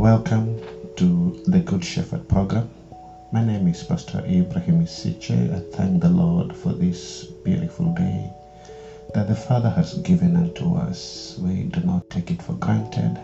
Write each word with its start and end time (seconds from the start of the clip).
Welcome 0.00 0.58
to 0.96 1.42
the 1.46 1.60
Good 1.60 1.84
Shepherd 1.84 2.26
program. 2.26 2.70
My 3.32 3.44
name 3.44 3.68
is 3.68 3.82
Pastor 3.82 4.24
Ibrahim 4.26 4.82
Isiche. 4.82 5.54
I 5.54 5.60
thank 5.76 6.00
the 6.00 6.08
Lord 6.08 6.56
for 6.56 6.72
this 6.72 7.24
beautiful 7.44 7.92
day 7.92 8.32
that 9.12 9.28
the 9.28 9.36
Father 9.36 9.68
has 9.68 9.98
given 9.98 10.36
unto 10.36 10.74
us. 10.74 11.36
We 11.38 11.64
do 11.64 11.80
not 11.80 12.08
take 12.08 12.30
it 12.30 12.40
for 12.40 12.54
granted. 12.54 13.20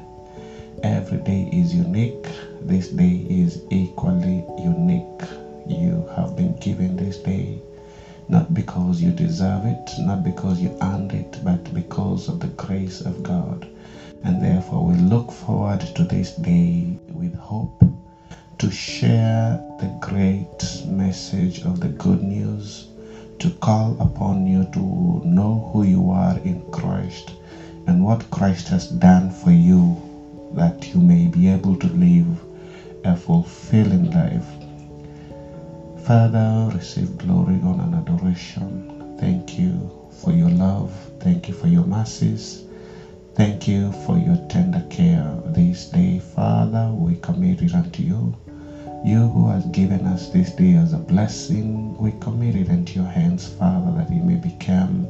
Every 0.82 1.16
day 1.16 1.48
is 1.50 1.74
unique. 1.74 2.28
This 2.60 2.88
day 2.88 3.24
is 3.30 3.62
equally 3.70 4.44
unique. 4.58 5.22
You 5.66 6.06
have 6.14 6.36
been 6.36 6.56
given 6.58 6.94
this 6.98 7.16
day 7.16 7.58
not 8.28 8.52
because 8.52 9.00
you 9.00 9.12
deserve 9.12 9.64
it, 9.64 9.90
not 10.00 10.22
because 10.24 10.60
you 10.60 10.76
earned 10.82 11.12
it, 11.12 11.40
but 11.42 11.72
because 11.72 12.28
of 12.28 12.40
the 12.40 12.48
grace 12.48 13.00
of 13.00 13.22
God. 13.22 13.66
And 14.24 14.42
therefore, 14.42 14.84
we 14.84 14.94
look 14.94 15.32
forward 15.32 15.80
to 15.96 16.04
this 16.04 16.32
day 16.32 16.98
with 17.12 17.34
hope 17.36 17.84
to 18.58 18.70
share 18.70 19.58
the 19.80 19.88
great 20.00 20.82
message 20.86 21.60
of 21.60 21.80
the 21.80 21.88
good 21.88 22.22
news, 22.22 22.84
to 23.40 23.50
call 23.50 23.96
upon 24.00 24.46
you 24.46 24.64
to 24.72 25.20
know 25.24 25.70
who 25.72 25.82
you 25.82 26.10
are 26.10 26.36
in 26.38 26.60
Christ 26.72 27.34
and 27.86 28.04
what 28.04 28.30
Christ 28.30 28.68
has 28.68 28.86
done 28.86 29.30
for 29.30 29.52
you, 29.52 29.96
that 30.54 30.92
you 30.94 31.00
may 31.00 31.26
be 31.28 31.48
able 31.48 31.76
to 31.76 31.88
live 31.88 32.44
a 33.04 33.14
fulfilling 33.14 34.10
life. 34.12 34.46
Father, 36.04 36.70
receive 36.74 37.18
glory, 37.18 37.60
honor, 37.62 37.84
and 37.84 37.94
adoration. 37.96 39.16
Thank 39.18 39.58
you 39.58 39.90
for 40.10 40.32
your 40.32 40.50
love. 40.50 40.92
Thank 41.20 41.48
you 41.48 41.54
for 41.54 41.68
your 41.68 41.84
mercies. 41.84 42.62
Thank 43.36 43.68
you 43.68 43.92
for 43.92 44.18
your 44.18 44.36
tender 44.48 44.80
care 44.90 45.34
this 45.46 45.86
day, 45.86 46.18
Father. 46.18 46.90
We 46.92 47.16
commit 47.16 47.62
it 47.62 47.74
unto 47.74 48.02
you. 48.02 48.34
You 49.04 49.28
who 49.28 49.48
has 49.48 49.64
given 49.66 50.06
us 50.06 50.28
this 50.28 50.50
day 50.50 50.74
as 50.74 50.92
a 50.92 50.98
blessing, 50.98 51.96
we 51.98 52.12
commit 52.20 52.56
it 52.56 52.68
into 52.68 52.94
your 52.96 53.06
hands, 53.08 53.48
Father, 53.48 53.92
that 53.92 54.10
it 54.10 54.22
may 54.22 54.36
become 54.36 55.08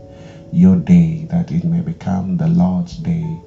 your 0.52 0.76
day, 0.76 1.24
that 1.30 1.50
it 1.50 1.64
may 1.64 1.80
become 1.82 2.38
the 2.38 2.48
Lord's 2.48 2.96
day. 2.96 3.38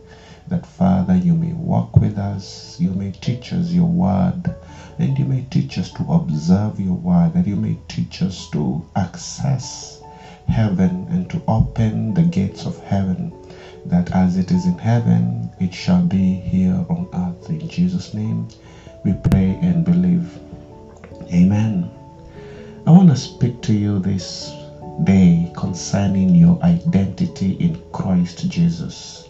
That, 0.50 0.66
Father, 0.66 1.16
you 1.16 1.36
may 1.36 1.54
walk 1.54 1.98
with 1.98 2.18
us, 2.18 2.78
you 2.80 2.94
may 2.94 3.12
teach 3.12 3.54
us 3.54 3.72
your 3.72 3.88
word, 3.90 4.52
and 5.00 5.18
you 5.18 5.26
may 5.26 5.42
teach 5.52 5.78
us 5.80 5.90
to 5.92 6.04
observe 6.12 6.80
your 6.80 6.96
word, 6.98 7.34
that 7.34 7.48
you 7.48 7.56
may 7.58 7.78
teach 7.90 8.22
us 8.22 8.48
to 8.54 8.84
access 8.96 10.00
heaven 10.48 11.08
and 11.10 11.30
to 11.32 11.42
open 11.48 12.14
the 12.16 12.24
gates 12.24 12.66
of 12.66 12.78
heaven 12.80 13.32
that 13.90 14.12
as 14.16 14.38
it 14.38 14.52
is 14.52 14.66
in 14.66 14.78
heaven, 14.78 15.50
it 15.60 15.74
shall 15.74 16.02
be 16.04 16.36
here 16.36 16.86
on 16.90 17.10
earth. 17.14 17.50
In 17.50 17.68
Jesus' 17.68 18.14
name, 18.14 18.48
we 19.04 19.14
pray 19.30 19.58
and 19.62 19.84
believe. 19.84 20.40
Amen. 21.34 21.90
I 22.86 22.92
want 22.92 23.10
to 23.10 23.16
speak 23.16 23.62
to 23.64 23.74
you 23.74 24.00
this 24.00 24.54
day 25.04 25.52
concerning 25.56 26.36
your 26.36 26.62
identity 26.64 27.54
in 27.54 27.82
Christ 27.92 28.50
Jesus. 28.50 29.28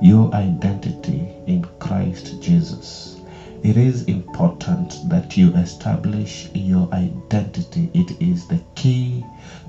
Your 0.00 0.32
identity 0.34 1.34
in 1.46 1.64
Christ 1.78 2.40
Jesus. 2.40 3.20
It 3.62 3.76
is 3.76 4.04
important 4.04 5.08
that 5.10 5.36
you 5.36 5.54
establish 5.54 6.48
your 6.54 6.88
identity. 6.94 7.90
It 7.92 8.20
is 8.20 8.46
the 8.46 8.60
key 8.74 9.24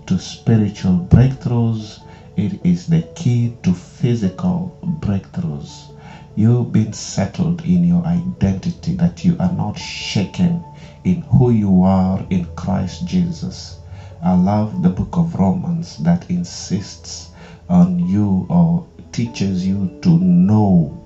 to 0.06 0.18
spiritual 0.18 1.08
breakthroughs 1.10 2.00
it 2.38 2.60
is 2.66 2.86
the 2.88 3.02
key 3.16 3.52
to 3.64 3.74
physical 3.74 4.72
breakthroughs. 5.02 5.90
You've 6.36 6.72
been 6.72 6.94
settled 6.94 7.62
in 7.66 7.84
your 7.84 8.06
identity, 8.06 8.94
that 8.94 9.24
you 9.24 9.36
are 9.40 9.50
not 9.50 9.78
shaken 9.78 10.64
in 11.04 11.22
who 11.24 11.50
you 11.52 11.84
are 11.84 12.22
in 12.30 12.46
Christ 12.56 13.06
Jesus. 13.06 13.76
I 14.22 14.34
love 14.34 14.82
the 14.84 14.90
book 14.90 15.18
of 15.18 15.36
Romans 15.36 15.98
that 15.98 16.26
insists 16.30 17.30
on 17.70 18.00
you 18.00 18.46
or 18.50 18.84
teaches 19.12 19.66
you 19.66 19.88
to 20.04 20.18
know, 20.20 20.98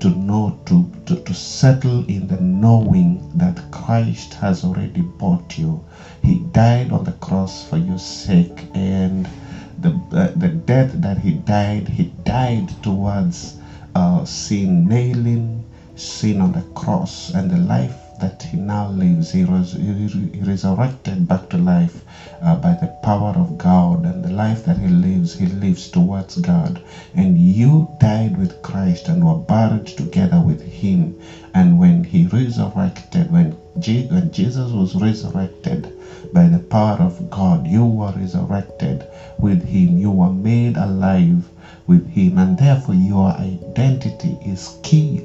to 0.00 0.10
know, 0.10 0.50
to, 0.66 0.86
to, 1.06 1.16
to 1.16 1.34
settle 1.34 2.04
in 2.08 2.26
the 2.28 2.36
knowing 2.38 3.20
that 3.38 3.70
Christ 3.72 4.34
has 4.34 4.64
already 4.64 5.02
bought 5.02 5.58
you. 5.58 5.80
He 6.22 6.36
died 6.52 6.92
on 6.92 7.04
the 7.04 7.12
cross 7.12 7.62
for 7.62 7.78
your 7.78 7.98
sake 7.98 8.66
and 8.74 9.28
the, 10.10 10.32
the 10.36 10.48
death 10.50 10.92
that 10.92 11.18
he 11.18 11.32
died, 11.32 11.88
he 11.88 12.04
died 12.24 12.68
towards 12.82 13.54
uh, 13.94 14.24
sin, 14.24 14.88
nailing 14.88 15.64
sin 15.96 16.40
on 16.42 16.52
the 16.52 16.62
cross, 16.74 17.30
and 17.30 17.50
the 17.50 17.58
life 17.58 17.96
that 18.20 18.42
he 18.42 18.56
now 18.56 18.86
lives, 18.86 19.30
he, 19.32 19.44
res- 19.44 19.72
he 19.72 20.28
resurrected 20.42 21.28
back 21.28 21.48
to 21.50 21.58
life 21.58 22.04
uh, 22.40 22.56
by 22.56 22.74
the 22.74 22.88
power 23.02 23.32
of 23.36 23.58
God, 23.58 24.04
and 24.04 24.22
the 24.22 24.32
life 24.32 24.64
that 24.64 24.78
he 24.78 24.88
lives, 24.88 25.34
he 25.34 25.46
lives 25.46 25.88
towards 25.88 26.36
God. 26.36 26.80
And 27.14 27.36
you 27.38 27.88
died 27.98 28.36
with 28.36 28.62
Christ 28.62 29.08
and 29.08 29.24
were 29.24 29.34
buried 29.34 29.86
together 29.86 30.40
with 30.40 30.60
him. 30.60 31.14
And 31.54 31.78
when 31.78 32.04
he 32.04 32.26
resurrected, 32.26 33.30
when, 33.30 33.52
when 33.52 34.30
Jesus 34.32 34.72
was 34.72 34.94
resurrected, 34.94 35.92
by 36.32 36.48
the 36.48 36.58
power 36.58 36.96
of 37.00 37.30
God. 37.30 37.66
You 37.66 37.84
were 37.84 38.10
resurrected 38.12 39.06
with 39.38 39.62
Him. 39.62 39.96
You 39.98 40.10
were 40.10 40.30
made 40.30 40.76
alive 40.76 41.48
with 41.86 42.06
Him. 42.08 42.38
And 42.38 42.58
therefore, 42.58 42.94
your 42.94 43.30
identity 43.30 44.36
is 44.44 44.76
key, 44.82 45.22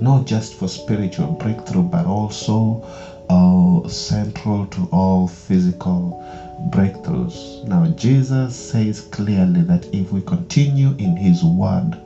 not 0.00 0.24
just 0.24 0.54
for 0.54 0.68
spiritual 0.68 1.32
breakthrough, 1.32 1.82
but 1.82 2.06
also 2.06 2.84
uh, 3.32 3.88
central 3.88 4.66
to 4.66 4.84
all 4.92 5.26
physical 5.26 6.12
breakthroughs. 6.70 7.64
Now, 7.64 7.86
Jesus 7.88 8.54
says 8.54 9.00
clearly 9.00 9.62
that 9.62 9.86
if 9.94 10.12
we 10.12 10.20
continue 10.22 10.94
in 10.98 11.16
His 11.16 11.44
word, 11.44 11.98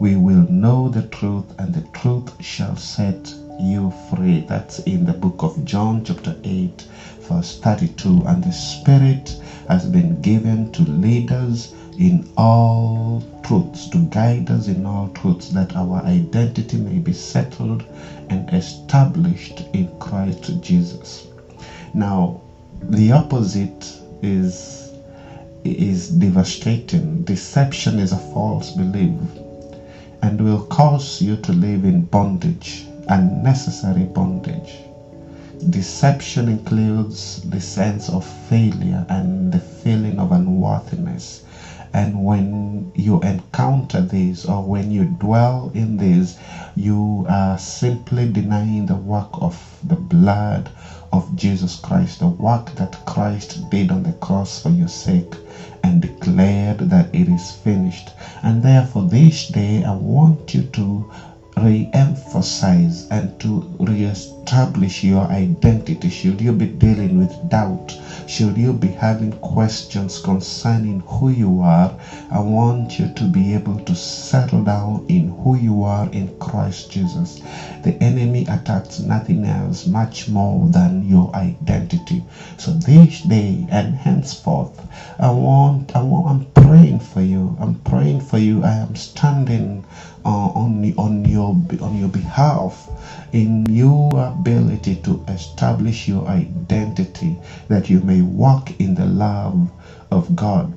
we 0.00 0.16
will 0.16 0.44
know 0.48 0.88
the 0.88 1.02
truth, 1.02 1.52
and 1.58 1.74
the 1.74 1.82
truth 1.94 2.30
shall 2.42 2.76
set 2.76 3.34
you 3.60 3.90
free. 4.10 4.40
That's 4.48 4.80
in 4.80 5.04
the 5.04 5.14
book 5.14 5.42
of 5.42 5.64
John, 5.64 6.02
chapter 6.02 6.34
8, 6.44 6.84
verse 7.20 7.54
32. 7.56 8.22
And 8.26 8.42
the 8.42 8.52
Spirit 8.52 9.36
has 9.68 9.86
been 9.86 10.20
given 10.22 10.72
to 10.72 10.82
lead 10.84 11.32
us 11.32 11.68
in 11.98 12.24
all 12.36 13.22
truths, 13.42 13.86
to 13.88 13.98
guide 14.10 14.50
us 14.50 14.68
in 14.68 14.86
all 14.86 15.08
truths, 15.08 15.48
that 15.50 15.76
our 15.76 16.04
identity 16.04 16.78
may 16.78 16.98
be 16.98 17.12
settled 17.12 17.84
and 18.30 18.52
established 18.52 19.62
in 19.74 19.88
Christ 20.00 20.50
Jesus. 20.60 21.24
Now, 21.94 22.40
the 22.82 23.12
opposite 23.12 24.00
is 24.22 24.92
is 25.64 26.08
devastating. 26.08 27.22
Deception 27.24 27.98
is 27.98 28.12
a 28.12 28.18
false 28.18 28.70
belief 28.70 29.10
and 30.22 30.40
will 30.40 30.60
cause 30.60 31.20
you 31.20 31.36
to 31.38 31.52
live 31.52 31.84
in 31.84 32.02
bondage 32.02 32.84
unnecessary 33.08 34.04
bondage. 34.04 34.78
Deception 35.70 36.48
includes 36.48 37.40
the 37.40 37.60
sense 37.60 38.08
of 38.10 38.24
failure 38.24 39.04
and 39.08 39.52
the 39.52 39.58
feeling 39.60 40.20
of 40.20 40.32
unworthiness. 40.32 41.40
And 41.94 42.24
when 42.24 42.90
you 42.94 43.18
encounter 43.20 44.00
this 44.00 44.44
or 44.44 44.62
when 44.64 44.90
you 44.90 45.04
dwell 45.04 45.70
in 45.74 45.96
this, 45.98 46.34
you 46.74 47.24
are 47.28 47.58
simply 47.58 48.26
denying 48.26 48.86
the 48.86 48.96
work 48.96 49.28
of 49.40 49.78
the 49.84 49.96
blood 49.96 50.70
of 51.12 51.34
Jesus 51.36 51.76
Christ, 51.76 52.20
the 52.20 52.28
work 52.28 52.74
that 52.76 53.04
Christ 53.06 53.68
did 53.70 53.90
on 53.92 54.02
the 54.04 54.12
cross 54.14 54.58
for 54.58 54.70
your 54.70 54.88
sake 54.88 55.36
and 55.82 56.00
declared 56.00 56.78
that 56.78 57.06
it 57.12 57.28
is 57.28 57.50
finished. 57.52 58.12
And 58.42 58.62
therefore, 58.62 59.04
this 59.04 59.44
day 59.44 59.82
I 59.82 59.92
want 59.92 60.54
you 60.54 60.62
to 60.62 61.06
re-emphasize 61.62 63.06
and 63.10 63.38
to 63.40 63.60
re-establish 63.80 65.04
your 65.04 65.30
identity. 65.32 66.08
Should 66.10 66.40
you 66.40 66.52
be 66.52 66.66
dealing 66.66 67.18
with 67.18 67.32
doubt 67.50 67.96
should 68.26 68.56
you 68.58 68.72
be 68.74 68.88
having 68.88 69.32
questions 69.34 70.18
concerning 70.18 71.00
who 71.00 71.28
you 71.30 71.60
are 71.62 71.90
i 72.30 72.38
want 72.38 72.98
you 72.98 73.08
to 73.08 73.26
be 73.26 73.54
able 73.54 73.76
to 73.78 73.94
settle 73.94 74.62
down 74.62 75.04
in 75.08 75.28
who 75.42 75.54
you 75.54 75.82
are 75.82 76.06
in 76.12 76.28
christ 76.38 76.90
jesus. 76.90 77.40
The 77.82 77.94
enemy 78.02 78.44
attacks 78.48 78.98
nothing 79.00 79.44
else 79.46 79.86
much 79.86 80.28
more 80.28 80.66
than 80.68 81.02
your 81.08 81.34
identity. 81.34 82.22
So 82.58 82.72
this 82.72 83.20
day 83.22 83.66
and 83.70 83.94
henceforth 83.94 84.86
i 85.20 85.28
want 85.28 85.94
i 85.96 86.00
want 86.00 86.26
i'm 86.28 86.40
praying 86.54 87.00
for 87.00 87.20
you. 87.20 87.54
I'm 87.58 87.74
praying 87.74 88.20
for 88.20 88.38
you. 88.38 88.62
I 88.62 88.72
am 88.72 88.94
standing 88.94 89.84
uh, 90.24 90.48
on, 90.54 90.94
on, 90.96 91.24
your, 91.24 91.50
on 91.80 91.98
your 91.98 92.08
behalf 92.08 92.88
in 93.32 93.66
your 93.66 94.10
ability 94.14 94.96
to 94.96 95.24
establish 95.28 96.08
your 96.08 96.26
identity 96.28 97.36
that 97.68 97.90
you 97.90 98.00
may 98.00 98.22
walk 98.22 98.78
in 98.80 98.94
the 98.94 99.06
love 99.06 99.70
of 100.10 100.34
God. 100.36 100.76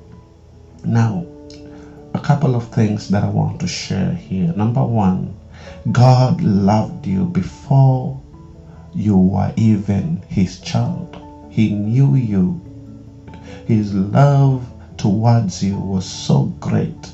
Now, 0.84 1.24
a 2.14 2.18
couple 2.20 2.54
of 2.56 2.68
things 2.68 3.08
that 3.08 3.24
I 3.24 3.28
want 3.28 3.60
to 3.60 3.66
share 3.66 4.12
here. 4.12 4.52
Number 4.54 4.84
one, 4.84 5.36
God 5.92 6.40
loved 6.40 7.06
you 7.06 7.26
before 7.26 8.20
you 8.94 9.16
were 9.16 9.52
even 9.56 10.22
his 10.28 10.58
child. 10.58 11.20
He 11.50 11.68
knew 11.68 12.14
you. 12.16 12.60
His 13.66 13.94
love 13.94 14.66
towards 14.96 15.62
you 15.62 15.78
was 15.78 16.06
so 16.06 16.44
great 16.60 17.12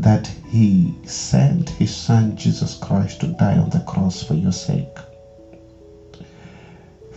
that 0.00 0.26
he 0.48 0.94
sent 1.04 1.70
his 1.70 1.94
son 1.94 2.36
Jesus 2.36 2.74
Christ 2.74 3.20
to 3.20 3.26
die 3.26 3.58
on 3.58 3.70
the 3.70 3.80
cross 3.80 4.22
for 4.22 4.34
your 4.34 4.52
sake. 4.52 4.98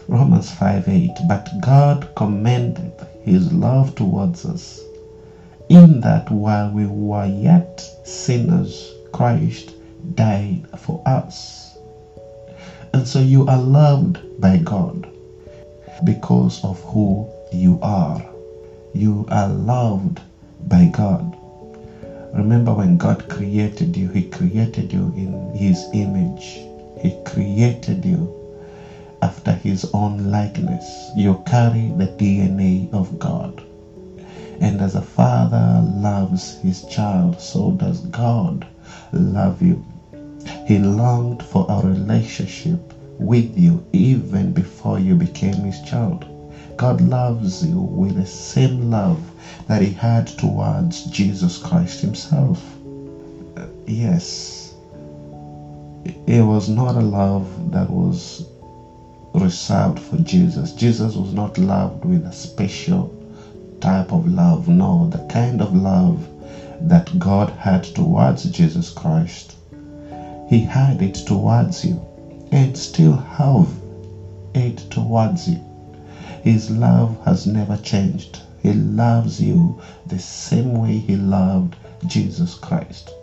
Romans 0.07 0.51
5 0.51 0.87
8. 0.87 1.09
But 1.27 1.49
God 1.61 2.07
commended 2.15 2.91
his 3.23 3.53
love 3.53 3.95
towards 3.95 4.45
us 4.45 4.81
in 5.69 6.01
that 6.01 6.29
while 6.29 6.69
we 6.69 6.85
were 6.85 7.25
yet 7.25 7.81
sinners, 8.03 8.91
Christ 9.13 9.73
died 10.15 10.67
for 10.77 11.01
us. 11.05 11.77
And 12.93 13.07
so 13.07 13.19
you 13.19 13.45
are 13.47 13.57
loved 13.57 14.19
by 14.41 14.57
God 14.57 15.09
because 16.03 16.63
of 16.63 16.81
who 16.83 17.29
you 17.51 17.79
are. 17.81 18.21
You 18.93 19.25
are 19.29 19.47
loved 19.47 20.21
by 20.67 20.85
God. 20.91 21.32
Remember 22.33 22.73
when 22.73 22.97
God 22.97 23.29
created 23.29 23.97
you, 23.97 24.09
He 24.09 24.23
created 24.23 24.93
you 24.93 25.11
in 25.15 25.53
His 25.55 25.85
image. 25.93 26.61
He 27.01 27.13
created 27.25 28.05
you 28.05 28.45
after 29.21 29.53
His 29.53 29.85
own 29.93 30.31
likeness. 30.31 31.11
You 31.15 31.35
carry 31.45 31.91
the 31.97 32.07
DNA 32.07 32.91
of 32.93 33.19
God. 33.19 33.63
And 34.61 34.81
as 34.81 34.95
a 34.95 35.01
father 35.01 35.81
loves 35.83 36.53
his 36.63 36.81
child, 36.83 37.39
so 37.41 37.71
does 37.71 37.99
God 38.01 38.67
love 39.13 39.61
you. 39.61 39.81
He 40.65 40.79
longed 40.79 41.43
for 41.43 41.65
a 41.69 41.81
relationship 41.81 42.79
with 43.19 43.57
you 43.57 43.83
even 43.93 44.53
before 44.53 44.99
you 44.99 45.15
became 45.15 45.63
his 45.63 45.79
child. 45.81 46.25
God 46.77 47.01
loves 47.01 47.65
you 47.65 47.79
with 47.79 48.15
the 48.15 48.25
same 48.25 48.89
love 48.89 49.31
that 49.67 49.81
he 49.81 49.89
had 49.89 50.27
towards 50.27 51.03
Jesus 51.03 51.57
Christ 51.57 52.01
himself. 52.01 52.61
Uh, 53.57 53.65
yes, 53.87 54.73
it 56.27 56.41
was 56.41 56.69
not 56.69 56.95
a 56.95 57.01
love 57.01 57.71
that 57.71 57.89
was 57.89 58.43
reserved 59.33 59.99
for 59.99 60.17
Jesus. 60.17 60.71
Jesus 60.71 61.15
was 61.15 61.33
not 61.33 61.57
loved 61.57 62.05
with 62.05 62.25
a 62.25 62.31
special 62.31 63.09
type 63.81 64.11
of 64.11 64.25
love. 64.27 64.67
No, 64.67 65.07
the 65.07 65.25
kind 65.27 65.61
of 65.61 65.73
love 65.73 66.27
that 66.81 67.17
God 67.19 67.49
had 67.51 67.83
towards 67.83 68.43
Jesus 68.45 68.89
Christ. 68.89 69.55
He 70.49 70.59
had 70.59 71.01
it 71.01 71.15
towards 71.15 71.83
you 71.83 72.01
and 72.51 72.77
still 72.77 73.15
have 73.15 73.67
it 74.53 74.77
towards 74.91 75.47
you. 75.47 75.59
His 76.43 76.69
love 76.69 77.23
has 77.23 77.45
never 77.47 77.77
changed. 77.77 78.41
He 78.61 78.73
loves 78.73 79.39
you 79.39 79.79
the 80.07 80.19
same 80.19 80.75
way 80.75 80.99
he 80.99 81.15
loved 81.15 81.77
Jesus 82.05 82.53
Christ. 82.53 83.13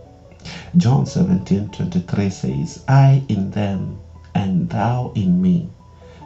John 0.79 1.05
17 1.05 1.69
23 1.69 2.31
says, 2.31 2.81
I 2.89 3.21
in 3.29 3.51
them 3.51 3.99
and 4.35 4.71
thou 4.71 5.13
in 5.15 5.43
me, 5.43 5.69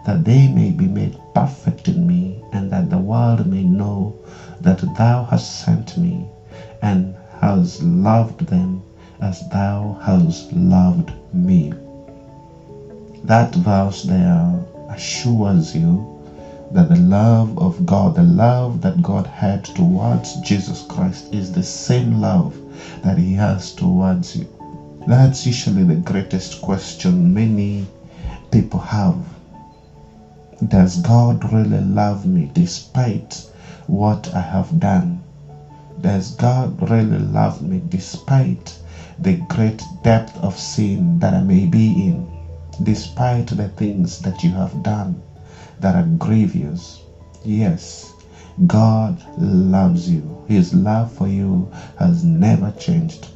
that 0.07 0.25
they 0.25 0.47
may 0.47 0.71
be 0.71 0.87
made 0.87 1.17
perfect 1.35 1.89
in 1.89 2.07
me, 2.07 2.41
and 2.53 2.71
that 2.71 2.91
the 2.91 2.99
world 2.99 3.45
may 3.45 3.65
know 3.65 4.15
that 4.61 4.79
thou 4.97 5.23
hast 5.23 5.65
sent 5.65 5.97
me 5.97 6.25
and 6.81 7.13
hast 7.41 7.83
loved 7.83 8.47
them 8.47 8.81
as 9.21 9.43
thou 9.49 9.99
hast 10.01 10.53
loved 10.53 11.13
me. 11.33 11.73
That 13.25 13.53
verse 13.53 14.03
there 14.03 14.65
assures 14.91 15.75
you 15.75 16.14
that 16.73 16.89
the 16.89 16.97
love 16.97 17.59
of 17.59 17.85
God, 17.87 18.15
the 18.15 18.23
love 18.23 18.81
that 18.83 19.03
God 19.03 19.27
had 19.27 19.65
towards 19.65 20.35
Jesus 20.37 20.83
Christ, 20.83 21.29
is 21.33 21.51
the 21.53 21.63
same 21.63 22.21
love 22.21 22.59
that 23.03 23.17
He 23.17 23.35
has 23.35 23.71
towards 23.73 24.35
you. 24.37 24.49
That's 25.07 25.47
usually 25.47 25.85
the 25.85 25.97
greatest 25.97 26.63
question 26.63 27.35
many 27.35 27.87
people 28.51 28.81
have. 28.81 29.17
Does 30.69 30.97
God 30.97 31.53
really 31.53 31.81
love 31.81 32.25
me 32.25 32.49
despite 32.55 33.43
what 33.87 34.33
I 34.35 34.41
have 34.41 34.81
done? 34.81 35.21
Does 36.01 36.31
God 36.31 36.91
really 36.91 37.19
love 37.19 37.61
me 37.61 37.81
despite 37.89 38.77
the 39.19 39.35
great 39.35 39.83
depth 40.03 40.39
of 40.39 40.59
sin 40.59 41.19
that 41.19 41.35
I 41.35 41.41
may 41.41 41.67
be 41.67 42.07
in? 42.07 42.27
Despite 42.83 43.49
the 43.49 43.69
things 43.69 44.19
that 44.21 44.43
you 44.43 44.51
have 44.53 44.83
done? 44.83 45.21
That 45.85 45.95
are 45.95 46.03
grievous. 46.17 47.03
Yes, 47.45 48.15
God 48.67 49.23
loves 49.37 50.09
you. 50.09 50.43
His 50.49 50.73
love 50.73 51.13
for 51.13 51.29
you 51.29 51.71
has 51.99 52.25
never 52.25 52.71
changed. 52.71 53.29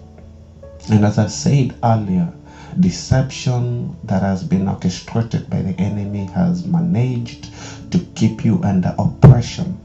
And 0.90 1.04
as 1.04 1.18
I 1.18 1.26
said 1.26 1.76
earlier, 1.82 2.32
deception 2.80 3.94
that 4.04 4.22
has 4.22 4.42
been 4.42 4.66
orchestrated 4.66 5.50
by 5.50 5.60
the 5.60 5.78
enemy 5.78 6.24
has 6.32 6.64
managed 6.64 7.50
to 7.92 7.98
keep 8.14 8.46
you 8.46 8.62
under 8.62 8.94
oppression. 8.98 9.78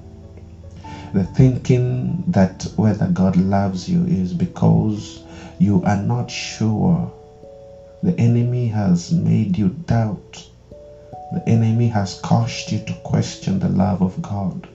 The 1.12 1.26
thinking 1.26 2.24
that 2.28 2.66
whether 2.78 3.08
God 3.10 3.36
loves 3.36 3.90
you 3.90 4.06
is 4.06 4.34
because 4.34 5.20
you 5.60 5.82
are 5.84 5.98
not 5.98 6.32
sure. 6.32 7.12
The 8.04 8.18
enemy 8.18 8.70
has 8.70 9.12
made 9.12 9.58
you 9.58 9.68
doubt 9.68 10.46
the 11.34 11.50
enemy 11.50 11.88
has 11.88 12.14
caused 12.14 12.72
you 12.72 12.80
to 12.80 12.94
question 13.04 13.60
the 13.60 13.70
love 13.70 14.02
of 14.02 14.22
God. 14.22 14.68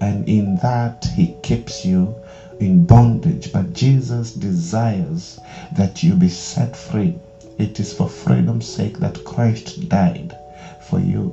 And 0.00 0.28
in 0.28 0.56
that, 0.56 1.06
he 1.14 1.34
keeps 1.42 1.84
you 1.84 2.14
in 2.60 2.86
bondage. 2.86 3.52
But 3.52 3.74
Jesus 3.74 4.30
desires 4.32 5.38
that 5.72 6.02
you 6.02 6.14
be 6.14 6.28
set 6.28 6.76
free. 6.76 7.14
It 7.58 7.80
is 7.80 7.92
for 7.92 8.06
freedom's 8.06 8.66
sake 8.66 8.98
that 8.98 9.24
Christ 9.24 9.88
died 9.88 10.34
for 10.80 11.00
you. 11.00 11.32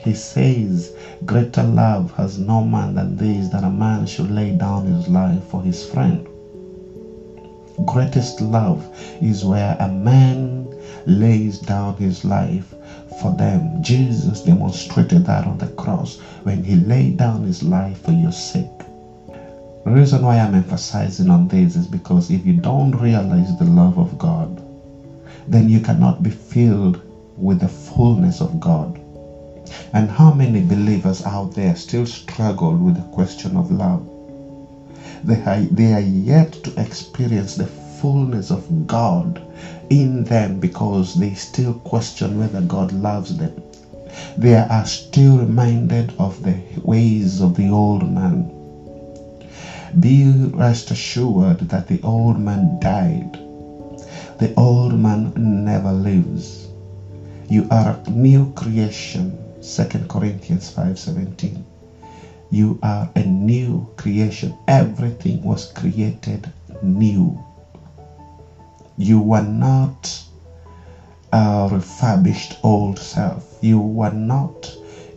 He 0.00 0.14
says, 0.14 0.90
Greater 1.24 1.62
love 1.62 2.12
has 2.12 2.38
no 2.38 2.62
man 2.62 2.94
than 2.94 3.16
this, 3.16 3.48
that 3.48 3.64
a 3.64 3.70
man 3.70 4.06
should 4.06 4.30
lay 4.30 4.52
down 4.52 4.84
his 4.84 5.08
life 5.08 5.42
for 5.44 5.62
his 5.62 5.84
friend. 5.84 6.26
Greatest 7.86 8.40
love 8.40 8.88
is 9.22 9.44
where 9.44 9.76
a 9.80 9.88
man 9.88 10.68
lays 11.06 11.58
down 11.58 11.96
his 11.96 12.24
life 12.24 12.73
for 13.20 13.32
them. 13.32 13.82
Jesus 13.82 14.40
demonstrated 14.40 15.24
that 15.26 15.46
on 15.46 15.58
the 15.58 15.68
cross 15.68 16.16
when 16.44 16.64
he 16.64 16.76
laid 16.76 17.16
down 17.16 17.44
his 17.44 17.62
life 17.62 18.02
for 18.02 18.12
your 18.12 18.32
sake. 18.32 18.66
The 19.84 19.90
reason 19.92 20.22
why 20.22 20.38
I'm 20.38 20.54
emphasizing 20.54 21.30
on 21.30 21.48
this 21.48 21.76
is 21.76 21.86
because 21.86 22.30
if 22.30 22.44
you 22.46 22.54
don't 22.54 22.92
realize 22.92 23.54
the 23.56 23.64
love 23.66 23.98
of 23.98 24.18
God, 24.18 24.62
then 25.48 25.68
you 25.68 25.80
cannot 25.80 26.22
be 26.22 26.30
filled 26.30 26.98
with 27.36 27.60
the 27.60 27.68
fullness 27.68 28.40
of 28.40 28.60
God. 28.60 29.00
And 29.92 30.10
how 30.10 30.30
many 30.30 30.60
believers 30.60 31.22
out 31.22 31.52
there 31.54 31.74
still 31.74 32.06
struggle 32.06 32.76
with 32.76 32.96
the 32.96 33.02
question 33.12 33.56
of 33.56 33.70
love? 33.70 34.06
They 35.24 35.40
are, 35.46 35.58
they 35.58 35.92
are 35.92 36.00
yet 36.00 36.52
to 36.64 36.80
experience 36.80 37.54
the 37.54 37.66
fullness 38.04 38.50
of 38.50 38.86
God 38.86 39.40
in 39.88 40.24
them 40.24 40.60
because 40.60 41.14
they 41.14 41.32
still 41.32 41.72
question 41.72 42.38
whether 42.38 42.60
God 42.60 42.92
loves 42.92 43.34
them. 43.36 43.50
They 44.36 44.56
are 44.56 44.84
still 44.84 45.38
reminded 45.38 46.12
of 46.18 46.42
the 46.42 46.58
ways 46.82 47.40
of 47.40 47.54
the 47.54 47.70
old 47.70 48.06
man. 48.06 48.44
Be 50.00 50.48
rest 50.52 50.90
assured 50.90 51.60
that 51.70 51.86
the 51.86 51.98
old 52.02 52.38
man 52.38 52.78
died. 52.78 53.38
The 54.38 54.52
old 54.58 54.98
man 54.98 55.32
never 55.36 55.92
lives. 55.92 56.68
You 57.48 57.66
are 57.70 57.96
a 58.06 58.10
new 58.10 58.46
creation. 58.54 59.32
2 59.62 60.08
Corinthians 60.08 60.70
5:17. 60.70 61.64
You 62.50 62.76
are 62.82 63.08
a 63.16 63.22
new 63.22 63.86
creation. 63.96 64.52
Everything 64.68 65.40
was 65.42 65.64
created 65.64 66.52
new. 66.82 67.38
You 68.96 69.18
were 69.18 69.40
not 69.40 70.22
a 71.32 71.68
refurbished 71.68 72.54
old 72.62 72.96
self. 72.98 73.58
You 73.60 73.80
were 73.80 74.10
not 74.10 74.72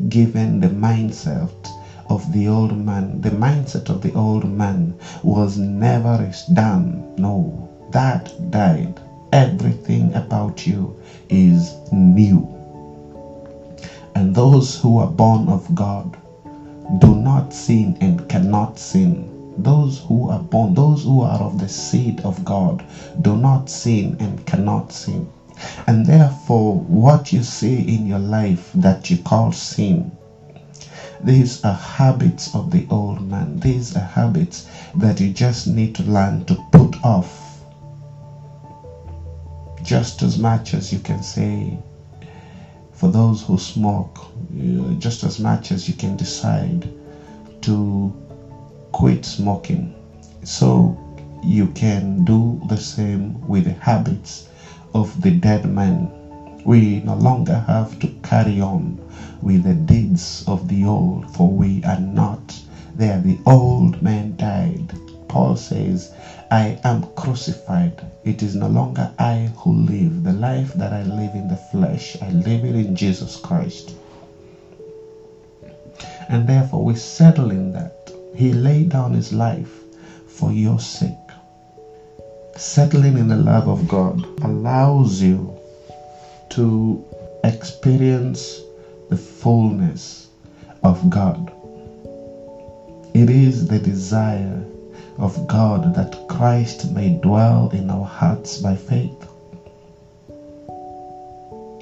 given 0.10 0.60
the 0.60 0.70
mindset 0.70 1.72
of 2.10 2.32
the 2.32 2.48
old 2.48 2.76
man. 2.76 3.22
The 3.22 3.30
mindset 3.30 3.90
of 3.90 4.02
the 4.02 4.12
old 4.14 4.50
man 4.50 4.96
was 5.22 5.58
never 5.58 6.32
done. 6.54 7.04
No, 7.20 7.70
that 7.92 8.50
died. 8.50 9.00
Everything 9.32 10.12
about 10.16 10.66
you 10.66 10.92
is 11.30 11.76
new. 11.92 12.42
And 14.16 14.34
those 14.34 14.76
who 14.76 14.98
are 14.98 15.08
born 15.08 15.48
of 15.48 15.76
God 15.76 16.18
do 17.00 17.14
not 17.14 17.54
sin 17.54 17.96
and 18.02 18.28
cannot 18.28 18.80
sin 18.80 19.37
those 19.58 20.00
who 20.00 20.30
are 20.30 20.40
born, 20.40 20.74
those 20.76 21.04
who 21.04 21.22
are 21.22 21.42
of 21.42 21.60
the 21.60 21.68
seed 21.70 22.22
of 22.22 22.44
God, 22.46 22.84
do 23.22 23.36
not 23.36 23.70
sin 23.70 24.16
and 24.20 24.46
cannot 24.46 24.92
sin. 24.92 25.28
And 25.88 26.06
therefore, 26.06 26.76
what 26.76 27.34
you 27.34 27.42
see 27.44 27.82
in 27.82 28.06
your 28.06 28.20
life 28.20 28.72
that 28.76 29.10
you 29.10 29.18
call 29.18 29.52
sin, 29.52 30.12
these 31.22 31.60
are 31.64 31.74
habits 31.74 32.50
of 32.56 32.72
the 32.72 32.86
old 32.90 33.22
man. 33.22 33.58
These 33.60 33.96
are 33.96 34.02
habits 34.02 34.64
that 34.96 35.20
you 35.20 35.30
just 35.30 35.68
need 35.68 35.96
to 35.96 36.04
learn 36.04 36.46
to 36.46 36.56
put 36.72 36.96
off. 37.04 37.64
Just 39.84 40.22
as 40.24 40.38
much 40.38 40.74
as 40.74 40.92
you 40.92 41.00
can 41.00 41.24
say, 41.24 41.78
for 42.94 43.10
those 43.10 43.42
who 43.42 43.58
smoke, 43.58 44.28
just 45.00 45.24
as 45.24 45.40
much 45.40 45.72
as 45.72 45.88
you 45.88 45.94
can 45.96 46.16
decide 46.16 46.90
to 47.62 48.12
quit 48.94 49.26
smoking. 49.26 49.94
So 50.44 50.96
you 51.44 51.68
can 51.70 52.26
do 52.26 52.60
the 52.68 52.78
same 52.78 53.40
with 53.48 53.66
the 53.66 53.72
habits 53.74 54.44
of 54.96 55.22
the 55.22 55.32
dead 55.32 55.70
man. 55.70 56.10
We 56.66 57.00
no 57.02 57.16
longer 57.16 57.58
have 57.68 58.00
to 58.00 58.10
carry 58.24 58.62
on 58.62 58.98
with 59.42 59.64
the 59.64 59.74
deeds 59.76 60.44
of 60.48 60.68
the 60.68 60.86
old, 60.86 61.30
for 61.32 61.50
we 61.50 61.82
are 61.84 61.98
not 61.98 62.62
there. 62.96 63.20
The 63.20 63.38
old 63.48 64.02
man 64.02 64.36
died. 64.38 64.94
Paul 65.30 65.56
says, 65.56 66.10
I 66.52 66.78
am 66.86 67.04
crucified. 67.16 68.06
It 68.26 68.44
is 68.44 68.56
no 68.56 68.68
longer 68.68 69.10
I 69.20 69.50
who 69.58 69.72
live. 69.74 70.24
The 70.24 70.34
life 70.34 70.74
that 70.74 70.94
I 70.94 71.04
live 71.04 71.36
in 71.36 71.48
the 71.50 71.58
flesh, 71.58 72.18
I 72.22 72.30
live 72.30 72.66
it 72.66 72.76
in 72.76 72.96
Jesus 72.96 73.38
Christ. 73.38 73.96
And 76.30 76.48
therefore, 76.48 76.84
we 76.84 76.96
settle 76.96 77.52
in 77.52 77.74
that. 77.74 77.97
He 78.38 78.54
laid 78.54 78.90
down 78.90 79.14
his 79.14 79.34
life 79.34 79.82
for 80.28 80.52
your 80.52 80.80
sake. 80.80 81.32
Settling 82.56 83.18
in 83.18 83.30
the 83.30 83.36
love 83.36 83.68
of 83.68 83.88
God 83.88 84.24
allows 84.44 85.20
you 85.20 85.58
to 86.52 87.04
experience 87.44 88.60
the 89.10 89.18
fullness 89.18 90.28
of 90.84 91.10
God. 91.10 91.52
It 93.16 93.32
is 93.32 93.68
the 93.68 93.80
desire 93.80 94.64
of 95.18 95.48
God 95.48 95.96
that 95.96 96.28
Christ 96.30 96.92
may 96.92 97.20
dwell 97.20 97.70
in 97.70 97.90
our 97.90 98.06
hearts 98.06 98.60
by 98.60 98.76
faith. 98.76 99.28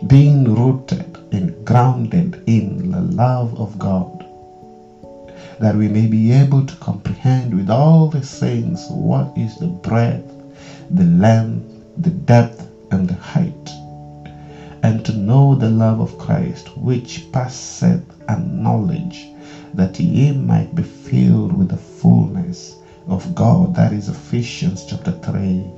Being 0.07 0.55
rooted 0.55 1.17
and 1.33 1.65
grounded 1.65 2.41
in 2.47 2.91
the 2.91 3.01
love 3.01 3.59
of 3.59 3.77
God, 3.77 4.14
that 5.59 5.75
we 5.75 5.87
may 5.89 6.07
be 6.07 6.31
able 6.31 6.61
to 6.63 6.75
comprehend 6.77 7.53
with 7.53 7.69
all 7.69 8.07
the 8.07 8.23
saints 8.23 8.87
what 8.89 9.27
is 9.37 9.55
the 9.57 9.67
breadth, 9.67 10.33
the 10.91 11.05
length, 11.05 11.65
the 11.97 12.11
depth, 12.11 12.67
and 12.91 13.07
the 13.07 13.15
height 13.15 13.75
and 14.83 15.03
to 15.05 15.13
know 15.13 15.55
the 15.55 15.69
love 15.69 15.99
of 15.99 16.17
Christ, 16.19 16.75
which 16.77 17.21
passeth 17.33 18.01
a 18.29 18.37
knowledge, 18.37 19.27
that 19.73 19.99
ye 19.99 20.31
might 20.31 20.73
be 20.75 20.83
filled 20.83 21.53
with 21.53 21.69
the 21.69 21.77
fullness 21.77 22.75
of 23.07 23.35
God. 23.35 23.75
That 23.75 23.93
is 23.93 24.09
Ephesians 24.09 24.85
chapter 24.85 25.11
3, 25.11 25.69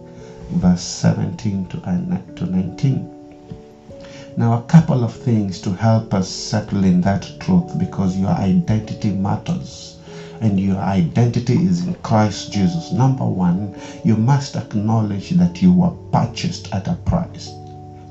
verse 0.52 0.82
17 0.82 1.66
to 1.68 1.80
uh, 1.90 1.98
19. 2.48 3.17
Now, 4.38 4.54
a 4.54 4.62
couple 4.66 5.04
of 5.04 5.12
things 5.12 5.60
to 5.62 5.74
help 5.74 6.14
us 6.14 6.30
settle 6.30 6.84
in 6.84 7.02
that 7.02 7.40
truth 7.40 7.76
because 7.80 8.16
your 8.16 8.30
identity 8.30 9.10
matters 9.10 9.98
and 10.42 10.60
your 10.60 10.78
identity 10.78 11.56
is 11.56 11.82
in 11.82 11.96
Christ 12.04 12.52
Jesus. 12.52 12.92
Number 12.92 13.26
one, 13.26 13.76
you 14.06 14.16
must 14.16 14.56
acknowledge 14.56 15.32
that 15.32 15.60
you 15.60 15.74
were 15.74 15.90
purchased 16.12 16.72
at 16.72 16.88
a 16.88 16.94
price. 16.94 17.50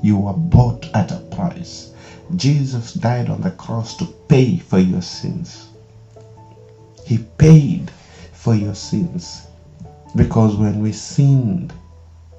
You 0.01 0.17
were 0.17 0.33
bought 0.33 0.93
at 0.93 1.11
a 1.11 1.19
price. 1.33 1.91
Jesus 2.35 2.91
died 2.91 3.29
on 3.29 3.39
the 3.39 3.51
cross 3.51 3.95
to 3.95 4.05
pay 4.27 4.57
for 4.57 4.79
your 4.79 5.01
sins. 5.01 5.69
He 7.05 7.19
paid 7.37 7.89
for 8.33 8.53
your 8.53 8.75
sins. 8.75 9.43
Because 10.13 10.57
when 10.57 10.81
we 10.81 10.91
sinned, 10.91 11.73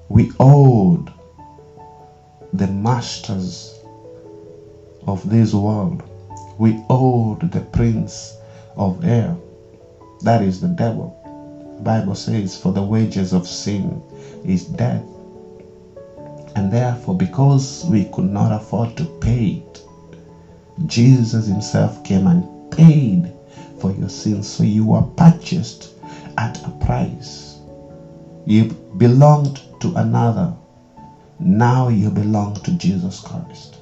we 0.09 0.29
owed 0.39 1.11
the 2.53 2.67
masters 2.67 3.78
of 5.09 5.29
this 5.29 5.53
world. 5.53 6.03
We 6.59 6.75
owed 6.89 7.51
the 7.51 7.61
prince 7.61 8.33
of 8.77 9.03
air. 9.03 9.35
That 10.21 10.41
is 10.41 10.59
the 10.59 10.69
devil. 10.69 11.15
Bible 11.81 12.15
says, 12.15 12.57
for 12.57 12.71
the 12.71 12.83
wages 12.83 13.33
of 13.33 13.47
sin 13.47 14.01
is 14.45 14.65
death. 14.65 15.03
And 16.55 16.71
therefore, 16.71 17.15
because 17.15 17.85
we 17.87 18.05
could 18.05 18.25
not 18.25 18.51
afford 18.51 18.97
to 18.97 19.05
pay 19.21 19.61
it, 19.65 19.81
Jesus 20.87 21.47
Himself 21.47 22.03
came 22.03 22.27
and 22.27 22.45
paid 22.71 23.31
for 23.79 23.91
your 23.91 24.09
sins. 24.09 24.47
So 24.47 24.63
you 24.63 24.85
were 24.85 25.03
purchased 25.17 25.89
at 26.37 26.65
a 26.65 26.71
price. 26.71 27.57
You 28.45 28.65
belonged 28.97 29.61
to 29.81 29.93
another. 29.95 30.53
Now 31.39 31.87
you 31.89 32.11
belong 32.11 32.55
to 32.57 32.71
Jesus 32.73 33.19
Christ. 33.21 33.78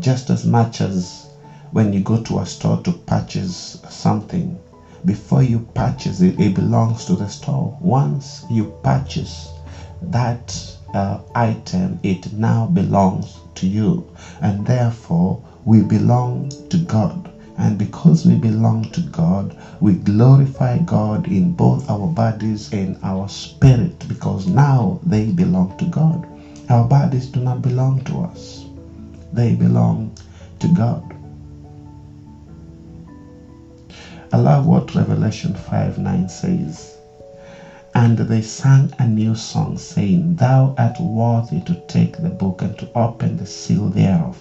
Just 0.00 0.30
as 0.30 0.44
much 0.44 0.80
as 0.80 1.28
when 1.72 1.92
you 1.92 2.00
go 2.00 2.18
to 2.18 2.38
a 2.38 2.46
store 2.46 2.78
to 2.78 2.92
purchase 2.92 3.76
something, 3.88 4.58
before 5.04 5.42
you 5.42 5.60
purchase 5.74 6.20
it, 6.20 6.38
it 6.40 6.54
belongs 6.54 7.04
to 7.06 7.16
the 7.16 7.28
store. 7.28 7.76
Once 7.80 8.42
you 8.50 8.64
purchase 8.84 9.52
that 10.02 10.76
uh, 10.94 11.18
item, 11.34 11.98
it 12.02 12.32
now 12.32 12.66
belongs 12.66 13.40
to 13.56 13.66
you. 13.66 14.04
And 14.42 14.66
therefore, 14.66 15.38
we 15.64 15.82
belong 15.82 16.50
to 16.70 16.78
God. 16.78 17.30
And 17.58 17.78
because 17.78 18.24
we 18.26 18.36
belong 18.36 18.84
to 18.86 19.00
God, 19.00 19.56
we 19.80 19.94
glorify 19.94 20.78
God 20.78 21.28
in 21.28 21.50
both 21.50 21.88
our 21.90 22.08
bodies 22.08 22.68
and 22.72 22.96
our 23.02 23.28
spirit 23.28 24.08
because 24.08 24.46
now 24.46 24.98
they 25.04 25.30
belong 25.30 25.76
to 25.78 25.86
God. 25.86 26.26
Our 26.70 26.84
bodies 26.84 27.26
do 27.26 27.40
not 27.40 27.62
belong 27.62 28.00
to 28.02 28.20
us, 28.22 28.61
they 29.32 29.54
belong 29.54 30.12
to 30.60 30.68
God. 30.68 31.02
I 34.32 34.36
love 34.38 34.66
what 34.66 34.94
Revelation 34.94 35.54
5 35.54 35.98
9 35.98 36.28
says. 36.28 36.98
And 37.94 38.18
they 38.18 38.40
sang 38.42 38.90
a 38.98 39.06
new 39.06 39.34
song, 39.34 39.78
saying, 39.78 40.36
Thou 40.36 40.72
art 40.78 40.98
worthy 41.00 41.60
to 41.60 41.76
take 41.88 42.16
the 42.18 42.30
book 42.30 42.62
and 42.62 42.76
to 42.78 42.88
open 42.94 43.36
the 43.36 43.46
seal 43.46 43.88
thereof. 43.90 44.38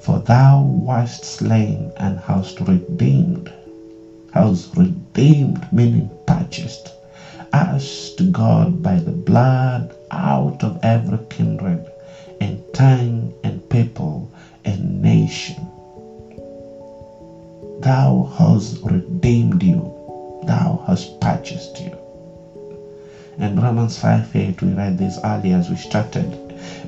For 0.00 0.18
thou 0.18 0.60
wast 0.60 1.24
slain 1.24 1.90
and 1.98 2.18
hast 2.20 2.60
redeemed, 2.60 3.52
hast 4.32 4.76
redeemed, 4.76 5.66
meaning 5.72 6.10
purchased, 6.26 6.92
us 7.52 8.10
to 8.18 8.24
God 8.24 8.82
by 8.82 8.98
the 8.98 9.12
blood 9.12 9.92
out 10.12 10.62
of 10.64 10.76
every 10.82 11.18
kindred 11.30 11.80
and 12.40 12.58
tongue 12.74 13.32
people 13.76 14.26
and 14.64 15.02
nation. 15.02 15.56
Thou 17.80 18.32
hast 18.38 18.80
redeemed 18.82 19.62
you, 19.62 19.80
thou 20.46 20.82
hast 20.86 21.20
purchased 21.20 21.78
you. 21.78 21.94
In 23.36 23.60
Romans 23.60 23.98
5 23.98 24.34
8, 24.34 24.62
we 24.62 24.72
read 24.72 24.96
this 24.96 25.18
earlier 25.22 25.56
as 25.58 25.68
we 25.68 25.76
started. 25.76 26.26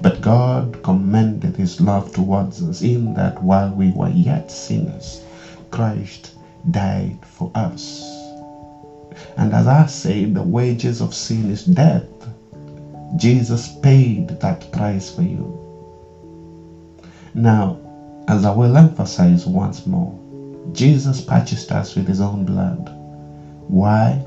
But 0.00 0.22
God 0.22 0.82
commended 0.82 1.56
his 1.56 1.78
love 1.78 2.10
towards 2.14 2.62
us 2.62 2.80
in 2.80 3.12
that 3.14 3.42
while 3.42 3.70
we 3.70 3.90
were 3.90 4.08
yet 4.08 4.50
sinners, 4.50 5.20
Christ 5.70 6.32
died 6.70 7.18
for 7.22 7.50
us. 7.54 8.02
And 9.36 9.52
as 9.52 9.66
I 9.66 9.84
said, 9.84 10.32
the 10.34 10.42
wages 10.42 11.02
of 11.02 11.12
sin 11.12 11.50
is 11.50 11.64
death. 11.64 12.08
Jesus 13.16 13.68
paid 13.82 14.28
that 14.40 14.72
price 14.72 15.10
for 15.10 15.22
you. 15.22 15.67
Now, 17.34 17.76
as 18.28 18.44
I 18.44 18.50
will 18.50 18.76
emphasize 18.76 19.46
once 19.46 19.86
more, 19.86 20.14
Jesus 20.72 21.20
purchased 21.20 21.72
us 21.72 21.94
with 21.94 22.06
his 22.08 22.20
own 22.20 22.44
blood. 22.44 22.90
Why? 23.68 24.20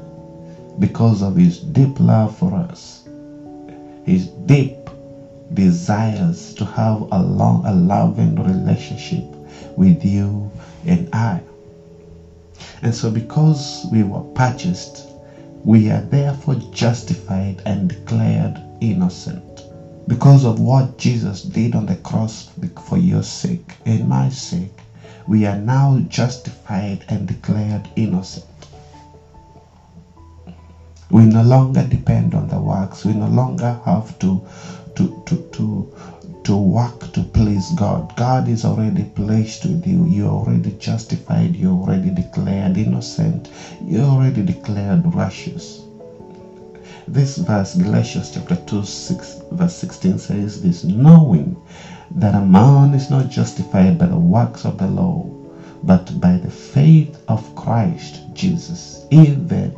because 0.79 1.21
of 1.21 1.35
his 1.35 1.59
deep 1.59 1.99
love 1.99 2.31
for 2.31 2.53
us, 2.53 3.03
his 4.05 4.27
deep 4.45 4.69
desires 5.53 6.53
to 6.55 6.65
have 6.65 7.01
a 7.11 7.19
long, 7.19 7.65
a 7.65 7.71
loving 7.71 8.35
relationship 8.35 9.23
with 9.77 10.03
you 10.05 10.49
and 10.85 11.09
I. 11.13 11.41
And 12.81 12.95
so, 12.95 13.09
because 13.09 13.85
we 13.91 14.03
were 14.03 14.21
purchased, 14.35 15.05
we 15.65 15.89
are 15.91 16.01
therefore 16.01 16.55
justified 16.71 17.61
and 17.65 17.89
declared 17.89 18.61
innocent. 18.81 19.50
Because 20.07 20.43
of 20.45 20.59
what 20.59 20.97
Jesus 20.99 21.41
did 21.41 21.75
on 21.75 21.87
the 21.87 21.95
cross 21.95 22.45
for 22.81 22.97
your 22.97 23.23
sake 23.23 23.77
and 23.85 24.07
my 24.07 24.29
sake, 24.29 24.83
we 25.27 25.45
are 25.45 25.55
now 25.55 25.99
justified 26.09 27.05
and 27.09 27.27
declared 27.27 27.89
innocent. 27.95 28.45
We 31.11 31.25
no 31.25 31.41
longer 31.41 31.83
depend 31.83 32.35
on 32.35 32.47
the 32.47 32.59
works. 32.59 33.05
We 33.05 33.13
no 33.13 33.27
longer 33.27 33.77
have 33.85 34.17
to 34.19 34.41
to 34.95 35.23
to 35.25 35.37
to 35.53 35.87
to 36.43 36.55
work 36.55 37.13
to 37.13 37.23
please 37.23 37.71
God. 37.71 38.13
God 38.17 38.47
is 38.47 38.65
already 38.65 39.05
placed 39.05 39.65
with 39.65 39.87
you. 39.87 40.05
You're 40.05 40.29
already 40.29 40.73
justified. 40.73 41.55
You're 41.55 41.73
already 41.73 42.11
declared 42.11 42.77
innocent. 42.77 43.49
You're 43.85 44.05
already 44.05 44.43
declared 44.43 45.13
righteous. 45.15 45.81
This 47.07 47.37
verse, 47.39 47.75
Galatians 47.75 48.31
chapter 48.31 48.55
2, 48.55 48.85
6, 48.85 49.41
verse 49.53 49.75
16 49.75 50.19
says 50.19 50.61
this 50.61 50.83
knowing 50.83 51.59
that 52.11 52.35
a 52.35 52.41
man 52.41 52.93
is 52.93 53.09
not 53.09 53.29
justified 53.29 53.97
by 53.97 54.05
the 54.05 54.19
works 54.19 54.65
of 54.65 54.77
the 54.77 54.87
law, 54.87 55.25
but 55.83 56.21
by 56.21 56.37
the 56.37 56.51
faith 56.51 57.19
of 57.27 57.55
Christ 57.55 58.21
Jesus. 58.33 59.05
Even 59.09 59.73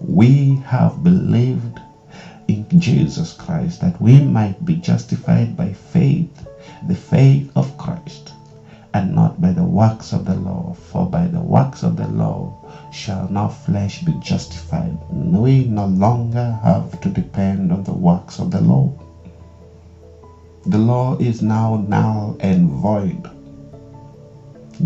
we 0.00 0.56
have 0.66 1.02
believed 1.02 1.80
in 2.48 2.66
Jesus 2.78 3.32
Christ 3.32 3.80
that 3.80 4.00
we 4.00 4.20
might 4.20 4.62
be 4.66 4.76
justified 4.76 5.56
by 5.56 5.72
faith, 5.72 6.46
the 6.86 6.94
faith 6.94 7.50
of 7.56 7.78
Christ, 7.78 8.34
and 8.92 9.14
not 9.14 9.40
by 9.40 9.52
the 9.52 9.64
works 9.64 10.12
of 10.12 10.26
the 10.26 10.34
law. 10.34 10.74
For 10.74 11.08
by 11.08 11.26
the 11.28 11.40
works 11.40 11.82
of 11.82 11.96
the 11.96 12.08
law 12.08 12.61
shall 12.92 13.28
no 13.28 13.48
flesh 13.48 13.98
be 14.00 14.12
justified. 14.20 14.96
We 15.10 15.64
no 15.64 15.86
longer 15.86 16.58
have 16.62 17.00
to 17.02 17.10
depend 17.10 17.72
on 17.72 17.84
the 17.84 17.94
works 17.94 18.38
of 18.40 18.50
the 18.50 18.60
law. 18.60 18.92
The 20.66 20.78
law 20.78 21.16
is 21.18 21.42
now 21.42 21.76
null 21.76 22.36
and 22.40 22.66
void. 22.68 23.28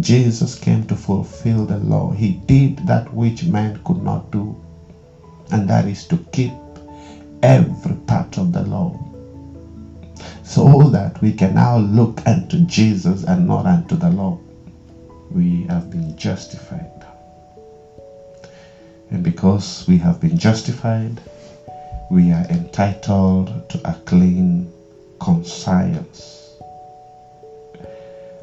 Jesus 0.00 0.54
came 0.54 0.84
to 0.84 0.96
fulfill 0.96 1.64
the 1.66 1.78
law. 1.78 2.10
He 2.10 2.30
did 2.30 2.76
that 2.86 3.12
which 3.12 3.44
man 3.44 3.76
could 3.84 3.98
not 3.98 4.30
do, 4.32 4.56
and 5.52 5.68
that 5.68 5.86
is 5.86 6.04
to 6.06 6.18
keep 6.32 6.52
every 7.42 7.96
part 7.96 8.38
of 8.38 8.52
the 8.52 8.62
law. 8.62 8.92
So 10.42 10.88
that 10.90 11.20
we 11.22 11.32
can 11.32 11.54
now 11.54 11.78
look 11.78 12.22
unto 12.26 12.58
Jesus 12.66 13.24
and 13.24 13.46
not 13.46 13.66
unto 13.66 13.96
the 13.96 14.10
law. 14.10 14.38
We 15.30 15.64
have 15.68 15.90
been 15.90 16.16
justified. 16.16 16.95
And 19.10 19.22
because 19.22 19.84
we 19.86 19.98
have 19.98 20.20
been 20.20 20.36
justified, 20.36 21.20
we 22.10 22.32
are 22.32 22.44
entitled 22.48 23.68
to 23.70 23.80
a 23.84 23.94
clean 24.04 24.66
conscience. 25.20 26.54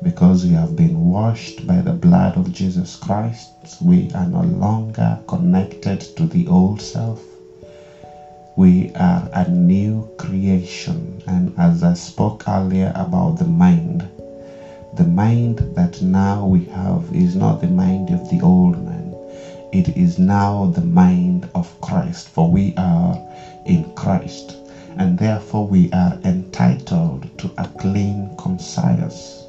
Because 0.01 0.45
we 0.45 0.51
have 0.51 0.75
been 0.75 0.99
washed 0.99 1.67
by 1.67 1.81
the 1.81 1.93
blood 1.93 2.37
of 2.37 2.51
Jesus 2.51 2.95
Christ, 2.95 3.49
we 3.81 4.09
are 4.15 4.25
no 4.25 4.41
longer 4.41 5.17
connected 5.27 6.01
to 6.17 6.25
the 6.25 6.47
old 6.47 6.81
self. 6.81 7.21
We 8.55 8.91
are 8.95 9.27
a 9.33 9.49
new 9.49 10.07
creation. 10.17 11.21
And 11.27 11.53
as 11.57 11.83
I 11.83 11.93
spoke 11.93 12.43
earlier 12.47 12.91
about 12.95 13.37
the 13.37 13.45
mind, 13.45 14.07
the 14.95 15.05
mind 15.05 15.59
that 15.75 16.01
now 16.01 16.45
we 16.45 16.65
have 16.65 17.03
is 17.13 17.35
not 17.35 17.61
the 17.61 17.67
mind 17.67 18.11
of 18.11 18.29
the 18.29 18.39
old. 18.41 18.92
It 19.73 19.97
is 19.97 20.19
now 20.19 20.67
the 20.67 20.81
mind 20.83 21.47
of 21.55 21.81
Christ, 21.81 22.29
for 22.29 22.49
we 22.49 22.73
are 22.77 23.15
in 23.65 23.83
Christ 23.95 24.57
and 24.97 25.19
therefore 25.19 25.65
we 25.67 25.89
are 25.91 26.13
entitled 26.25 27.37
to 27.39 27.51
a 27.57 27.65
clean 27.79 28.35
conscience. 28.37 29.43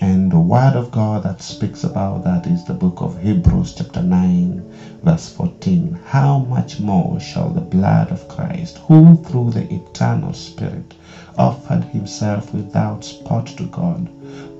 And 0.00 0.30
the 0.30 0.40
word 0.40 0.76
of 0.76 0.92
God 0.92 1.22
that 1.24 1.42
speaks 1.42 1.84
about 1.84 2.24
that 2.24 2.46
is 2.46 2.64
the 2.64 2.74
book 2.74 3.00
of 3.02 3.18
Hebrews, 3.20 3.72
chapter 3.72 4.02
9, 4.02 5.00
verse 5.02 5.28
14. 5.28 5.98
How 6.06 6.38
much 6.38 6.78
more 6.78 7.20
shall 7.20 7.50
the 7.50 7.62
blood 7.62 8.12
of 8.12 8.28
Christ, 8.28 8.78
who 8.88 9.14
through 9.24 9.50
the 9.50 9.72
eternal 9.74 10.34
Spirit 10.34 10.94
offered 11.38 11.84
himself 11.84 12.52
without 12.52 13.04
spot 13.04 13.46
to 13.58 13.64
God, 13.66 14.10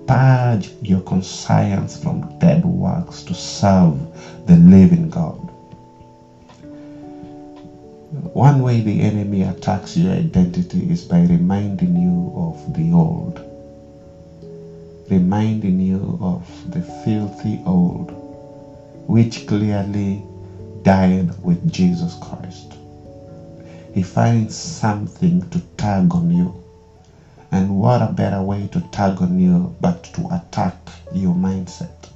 purge 0.07 0.71
your 0.83 1.01
conscience 1.01 1.97
from 1.97 2.23
dead 2.41 2.65
works 2.65 3.23
to 3.25 3.35
serve 3.35 3.99
the 4.47 4.57
living 4.57 5.09
God? 5.09 5.39
One 8.35 8.63
way 8.63 8.81
the 8.81 9.03
enemy 9.03 9.43
attacks 9.43 9.97
your 9.97 10.13
identity 10.13 10.91
is 10.91 11.05
by 11.05 11.23
reminding 11.25 11.97
you 11.97 12.33
of 12.37 12.75
the 12.75 12.93
old, 12.93 13.41
reminding 15.11 15.81
you 15.81 16.19
of 16.21 16.71
the 16.71 16.83
filthy 16.83 17.61
old, 17.67 18.13
which 19.09 19.47
clearly 19.47 20.23
died 20.83 21.31
with 21.45 21.73
Jesus 21.73 22.15
Christ. 22.17 22.79
He 23.95 24.03
finds 24.03 24.57
something 24.57 25.43
to 25.51 25.61
tag 25.79 26.15
on 26.15 26.31
you. 26.31 26.55
And 27.55 27.79
what 27.79 28.03
a 28.03 28.09
better 28.09 28.43
way 28.43 28.67
to 28.73 28.81
tag 28.81 29.23
on 29.23 29.39
you 29.39 29.73
but 29.81 30.03
to 30.15 30.27
attack 30.33 30.75
your 31.13 31.35
mindset? 31.35 32.11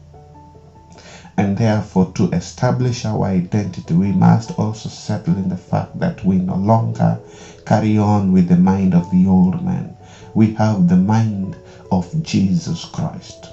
And 1.37 1.57
therefore, 1.57 2.07
to 2.17 2.29
establish 2.33 3.05
our 3.05 3.23
identity, 3.23 3.95
we 3.95 4.11
must 4.11 4.51
also 4.59 4.89
settle 4.89 5.39
in 5.39 5.49
the 5.49 5.57
fact 5.57 5.97
that 6.01 6.25
we 6.25 6.39
no 6.39 6.57
longer 6.57 7.17
carry 7.65 7.97
on 7.97 8.33
with 8.33 8.49
the 8.49 8.57
mind 8.57 8.95
of 8.95 9.09
the 9.13 9.29
old 9.29 9.63
man. 9.63 9.95
We 10.35 10.49
have 10.55 10.89
the 10.89 10.97
mind 10.97 11.57
of 11.93 12.21
Jesus 12.25 12.85
Christ. 12.85 13.53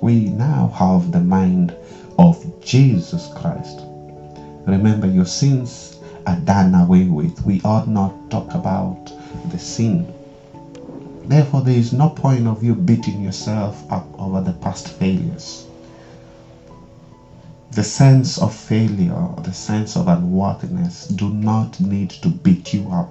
We 0.00 0.30
now 0.30 0.68
have 0.68 1.12
the 1.12 1.20
mind 1.20 1.74
of 2.18 2.42
Jesus 2.62 3.28
Christ. 3.34 3.82
Remember, 4.64 5.06
your 5.06 5.26
sins 5.26 5.97
are 6.28 6.36
done 6.36 6.74
away 6.76 7.06
with. 7.06 7.44
We 7.46 7.60
ought 7.64 7.88
not 7.88 8.12
talk 8.30 8.54
about 8.54 9.12
the 9.50 9.58
sin 9.58 10.06
Therefore, 11.26 11.62
there 11.62 11.74
is 11.78 11.92
no 11.92 12.08
point 12.08 12.46
of 12.48 12.62
you 12.62 12.74
beating 12.74 13.22
yourself 13.22 13.84
up 13.92 14.04
over 14.20 14.40
the 14.40 14.52
past 14.54 14.88
failures. 14.88 15.66
The 17.72 17.84
sense 17.84 18.38
of 18.38 18.52
failure, 18.52 19.28
the 19.42 19.52
sense 19.52 19.96
of 19.96 20.08
unworthiness 20.08 21.06
do 21.06 21.30
not 21.30 21.80
need 21.80 22.10
to 22.22 22.30
beat 22.30 22.74
you 22.74 22.88
up. 22.90 23.08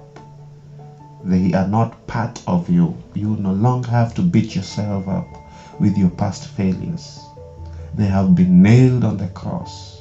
They 1.24 1.52
are 1.52 1.64
not 1.64 2.08
part 2.08 2.42
of 2.46 2.68
you. 2.70 2.96
You 3.14 3.36
no 3.36 3.52
longer 3.52 3.90
have 3.90 4.14
to 4.14 4.22
beat 4.22 4.54
yourself 4.56 5.08
up 5.08 5.26
with 5.80 5.98
your 5.98 6.10
past 6.10 6.46
failures. 6.46 7.20
They 7.94 8.06
have 8.08 8.34
been 8.34 8.62
nailed 8.62 9.04
on 9.04 9.18
the 9.18 9.28
cross 9.28 9.97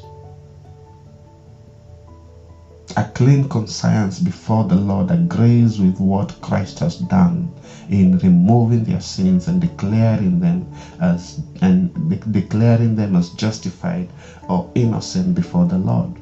a 2.97 3.05
clean 3.05 3.45
conscience 3.45 4.19
before 4.19 4.65
the 4.65 4.75
Lord 4.77 5.11
agrees 5.11 5.79
with 5.79 5.99
what 6.01 6.41
Christ 6.41 6.79
has 6.81 6.97
done 6.97 7.49
in 7.89 8.17
removing 8.19 8.83
their 8.83 9.01
sins 9.01 9.47
and 9.47 9.61
declaring 9.61 10.41
them 10.41 10.65
as 11.01 11.37
and 11.61 11.93
de- 12.09 12.17
declaring 12.17 12.95
them 12.95 13.15
as 13.15 13.29
justified 13.29 14.13
or 14.49 14.65
innocent 14.75 15.35
before 15.35 15.65
the 15.65 15.77
Lord. 15.79 16.21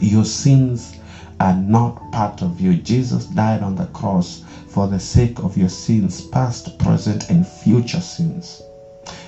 Your 0.00 0.24
sins 0.24 0.92
are 1.40 1.54
not 1.54 2.12
part 2.12 2.42
of 2.42 2.60
you. 2.60 2.76
Jesus 2.76 3.26
died 3.26 3.62
on 3.62 3.76
the 3.76 3.86
cross 3.86 4.40
for 4.68 4.86
the 4.88 5.00
sake 5.00 5.40
of 5.40 5.56
your 5.56 5.70
sins, 5.70 6.20
past, 6.20 6.78
present, 6.78 7.24
and 7.30 7.46
future 7.46 8.00
sins. 8.00 8.62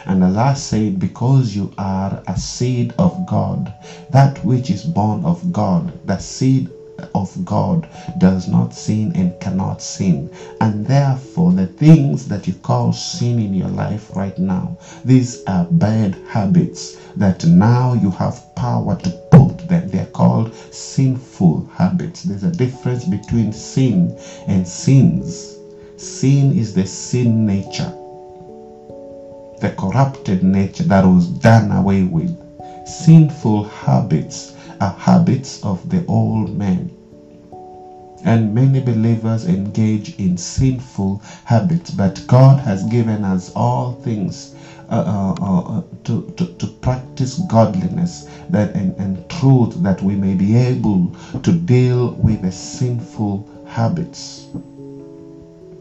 And 0.07 0.25
as 0.25 0.37
I 0.37 0.55
said, 0.55 0.99
because 1.01 1.55
you 1.55 1.73
are 1.79 2.23
a 2.27 2.37
seed 2.39 2.95
of 2.99 3.27
God, 3.27 3.73
that 4.11 4.45
which 4.45 4.71
is 4.71 4.85
born 4.85 5.25
of 5.25 5.53
God, 5.53 5.93
the 6.07 6.19
seed 6.19 6.71
of 7.15 7.45
God 7.45 7.89
does 8.19 8.49
not 8.49 8.75
sin 8.75 9.13
and 9.15 9.39
cannot 9.41 9.83
sin. 9.83 10.31
And 10.61 10.87
therefore, 10.87 11.53
the 11.53 11.67
things 11.67 12.27
that 12.27 12.47
you 12.47 12.55
call 12.55 12.93
sin 12.93 13.39
in 13.39 13.55
your 13.55 13.69
life 13.69 14.15
right 14.17 14.39
now, 14.39 14.77
these 15.05 15.45
are 15.47 15.65
bad 15.65 16.17
habits 16.29 16.97
that 17.17 17.45
now 17.47 17.95
you 17.95 18.11
have 18.13 18.43
power 18.57 18.97
to 18.97 19.11
put 19.31 19.69
them. 19.69 19.89
They're 19.89 20.07
called 20.07 20.55
sinful 20.73 21.69
habits. 21.73 22.23
There's 22.23 22.45
a 22.45 22.51
difference 22.51 23.05
between 23.05 23.53
sin 23.53 24.17
and 24.47 24.67
sins. 24.67 25.57
Sin 25.97 26.53
is 26.53 26.75
the 26.75 26.87
sin 26.87 27.47
nature 27.47 27.93
the 29.61 29.71
corrupted 29.71 30.43
nature 30.43 30.85
that 30.85 31.05
was 31.05 31.27
done 31.27 31.73
away 31.73 32.05
with. 32.05 32.35
Sinful 32.87 33.65
habits 33.65 34.55
are 34.81 34.93
habits 34.93 35.63
of 35.65 35.89
the 35.89 36.05
old 36.07 36.57
man. 36.57 36.91
And 38.25 38.55
many 38.55 38.81
believers 38.81 39.47
engage 39.47 40.19
in 40.19 40.37
sinful 40.37 41.23
habits, 41.45 41.91
but 41.91 42.27
God 42.27 42.59
has 42.61 42.83
given 42.85 43.25
us 43.25 43.53
all 43.55 43.93
things 43.93 44.55
uh, 44.89 45.35
uh, 45.41 45.79
uh, 45.79 45.83
to, 46.05 46.33
to, 46.37 46.47
to 46.47 46.67
practice 46.67 47.39
godliness 47.49 48.29
that, 48.51 48.75
and, 48.75 48.95
and 48.99 49.29
truth 49.31 49.83
that 49.83 50.03
we 50.03 50.17
may 50.17 50.35
be 50.35 50.57
able 50.57 51.15
to 51.43 51.53
deal 51.53 52.15
with 52.15 52.43
the 52.43 52.53
sinful 52.53 53.49
habits. 53.69 54.47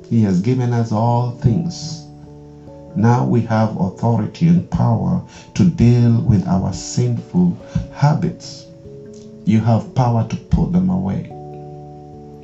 He 0.07 0.21
has 0.23 0.41
given 0.41 0.71
us 0.71 0.91
all 0.91 1.31
things 1.31 2.04
Now 2.95 3.23
we 3.23 3.41
have 3.41 3.75
authority 3.77 4.47
and 4.47 4.69
power 4.71 5.21
to 5.55 5.65
deal 5.65 6.21
with 6.21 6.47
our 6.47 6.73
sinful 6.73 7.57
habits. 7.93 8.65
You 9.45 9.59
have 9.61 9.93
power 9.95 10.23
to 10.23 10.37
put 10.37 10.71
them 10.71 10.89
away 10.89 11.25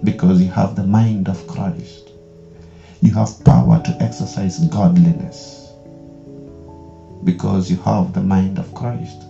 because 0.04 0.42
you 0.42 0.50
have 0.50 0.76
the 0.76 0.84
mind 0.84 1.30
of 1.30 1.48
Christ. 1.48 2.12
You 3.02 3.12
have 3.14 3.44
power 3.46 3.80
to 3.80 4.04
exercise 4.04 4.60
godliness 4.60 5.72
because 7.24 7.70
you 7.70 7.78
have 7.78 8.14
the 8.14 8.22
mind 8.22 8.60
of 8.60 8.74
Christ. 8.76 9.28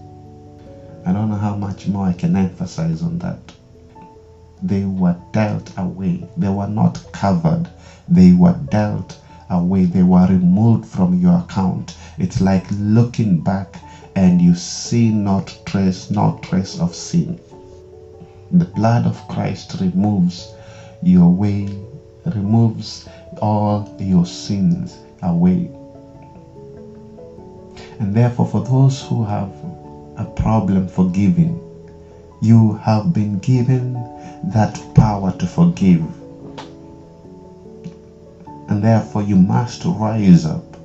I 1.06 1.12
don't 1.14 1.30
know 1.30 1.36
how 1.38 1.54
much 1.54 1.88
more 1.88 2.06
I 2.08 2.14
can 2.14 2.36
emphasize 2.36 3.02
on 3.04 3.20
that. 3.20 3.38
They 4.64 4.86
were 4.86 5.16
dealt 5.34 5.72
away. 5.78 6.24
They 6.38 6.50
were 6.50 6.68
not 6.68 7.00
covered. 7.14 7.70
They 8.10 8.34
were 8.34 8.54
dealt 8.54 9.18
away. 9.52 9.86
They 9.86 10.02
were 10.02 10.26
removed 10.26 10.86
from 10.86 11.14
your 11.14 11.36
account. 11.36 11.94
It's 12.18 12.42
like 12.42 12.66
looking 12.72 13.38
back 13.38 13.80
and 14.16 14.42
you 14.42 14.56
see 14.56 15.12
not 15.12 15.54
trace, 15.66 16.10
not 16.10 16.42
trace 16.42 16.76
of 16.80 16.96
sin. 16.96 17.38
The 18.52 18.66
blood 18.66 19.06
of 19.06 19.28
Christ 19.28 19.76
removes 19.80 20.48
your 21.04 21.30
way, 21.30 21.68
removes 22.26 23.06
all 23.42 23.88
your 24.00 24.26
sins 24.26 24.98
away. 25.22 25.70
And 28.00 28.14
therefore, 28.16 28.46
for 28.46 28.62
those 28.62 29.02
who 29.02 29.24
have 29.24 29.50
a 30.18 30.26
problem 30.26 30.88
forgiving, 30.88 31.58
you 32.42 32.74
have 32.74 33.14
been 33.14 33.38
given 33.40 33.94
that 34.44 34.80
power 34.96 35.32
to 35.32 35.46
forgive. 35.46 36.21
And 38.72 38.82
therefore, 38.82 39.22
you 39.22 39.36
must 39.36 39.84
rise 39.84 40.46
up. 40.46 40.78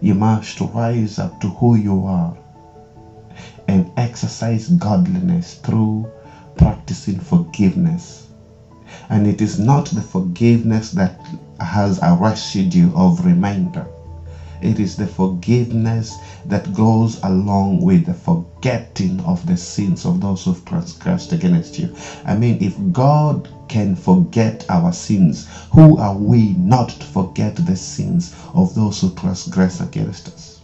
You 0.00 0.14
must 0.14 0.60
rise 0.60 1.18
up 1.18 1.40
to 1.40 1.48
who 1.48 1.74
you 1.74 2.04
are 2.04 2.32
and 3.66 3.90
exercise 3.96 4.68
godliness 4.68 5.54
through 5.54 6.06
practicing 6.56 7.18
forgiveness. 7.18 8.28
And 9.08 9.26
it 9.26 9.40
is 9.40 9.58
not 9.58 9.86
the 9.86 10.02
forgiveness 10.02 10.90
that 10.90 11.10
has 11.58 11.98
a 12.00 12.14
residue 12.14 12.92
of 12.94 13.24
reminder. 13.24 13.84
It 14.60 14.78
is 14.78 14.94
the 14.94 15.06
forgiveness 15.08 16.16
that 16.44 16.72
goes 16.72 17.16
along 17.24 17.80
with 17.80 18.04
the 18.04 18.14
forgetting 18.14 19.20
of 19.22 19.44
the 19.46 19.56
sins 19.56 20.04
of 20.04 20.20
those 20.20 20.44
who've 20.44 20.64
transgressed 20.64 21.32
against 21.32 21.76
you. 21.76 21.92
I 22.24 22.34
mean, 22.34 22.56
if 22.60 22.76
God 22.92 23.48
can 23.72 23.96
forget 23.96 24.66
our 24.68 24.92
sins, 24.92 25.48
who 25.70 25.96
are 25.96 26.14
we 26.14 26.52
not 26.52 26.90
to 26.90 27.06
forget 27.06 27.56
the 27.56 27.74
sins 27.74 28.30
of 28.52 28.74
those 28.74 29.00
who 29.00 29.08
transgress 29.14 29.80
against 29.80 30.28
us? 30.28 30.60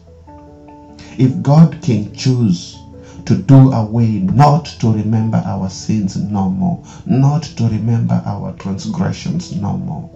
If 1.16 1.42
God 1.42 1.80
can 1.80 2.12
choose 2.12 2.78
to 3.24 3.34
do 3.34 3.72
away, 3.72 4.18
not 4.18 4.66
to 4.80 4.92
remember 4.92 5.42
our 5.46 5.70
sins 5.70 6.18
no 6.18 6.50
more, 6.50 6.84
not 7.06 7.44
to 7.56 7.64
remember 7.64 8.22
our 8.26 8.52
transgressions 8.52 9.56
no 9.56 9.78
more, 9.78 10.10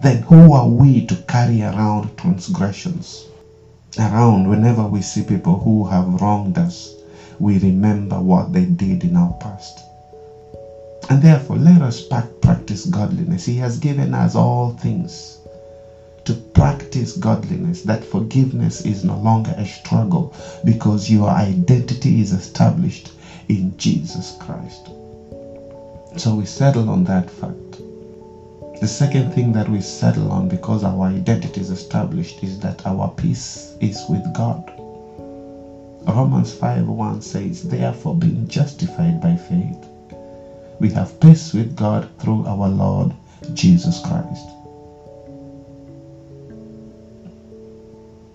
then 0.00 0.22
who 0.22 0.52
are 0.52 0.68
we 0.68 1.04
to 1.06 1.16
carry 1.26 1.62
around 1.62 2.16
transgressions? 2.16 3.24
Around 3.98 4.48
whenever 4.48 4.86
we 4.86 5.02
see 5.02 5.24
people 5.24 5.58
who 5.58 5.84
have 5.86 6.20
wronged 6.20 6.58
us, 6.58 6.94
we 7.40 7.58
remember 7.58 8.20
what 8.20 8.52
they 8.52 8.66
did 8.66 9.02
in 9.02 9.16
our 9.16 9.32
past. 9.40 9.87
And 11.08 11.22
therefore, 11.22 11.56
let 11.56 11.82
us 11.82 12.00
practice 12.42 12.84
godliness. 12.86 13.44
He 13.44 13.56
has 13.56 13.78
given 13.78 14.14
us 14.14 14.34
all 14.34 14.70
things 14.70 15.38
to 16.24 16.34
practice 16.34 17.12
godliness, 17.12 17.82
that 17.82 18.04
forgiveness 18.04 18.82
is 18.82 19.04
no 19.04 19.16
longer 19.16 19.54
a 19.56 19.64
struggle 19.64 20.34
because 20.64 21.10
your 21.10 21.30
identity 21.30 22.20
is 22.20 22.32
established 22.32 23.12
in 23.48 23.74
Jesus 23.78 24.32
Christ. 24.40 24.90
So 26.18 26.34
we 26.34 26.44
settle 26.44 26.90
on 26.90 27.04
that 27.04 27.30
fact. 27.30 27.78
The 28.80 28.86
second 28.88 29.32
thing 29.32 29.52
that 29.52 29.68
we 29.68 29.80
settle 29.80 30.30
on 30.32 30.48
because 30.48 30.84
our 30.84 31.04
identity 31.04 31.60
is 31.60 31.70
established 31.70 32.42
is 32.42 32.58
that 32.58 32.86
our 32.86 33.08
peace 33.08 33.72
is 33.80 34.04
with 34.08 34.22
God. 34.34 34.62
Romans 36.06 36.52
5:1 36.54 37.22
says, 37.22 37.62
Therefore, 37.62 38.14
being 38.14 38.46
justified 38.48 39.20
by 39.20 39.36
faith, 39.36 39.87
we 40.80 40.90
have 40.90 41.20
peace 41.20 41.52
with 41.52 41.76
God 41.76 42.08
through 42.20 42.46
our 42.46 42.68
Lord 42.68 43.14
Jesus 43.54 44.00
Christ. 44.00 44.46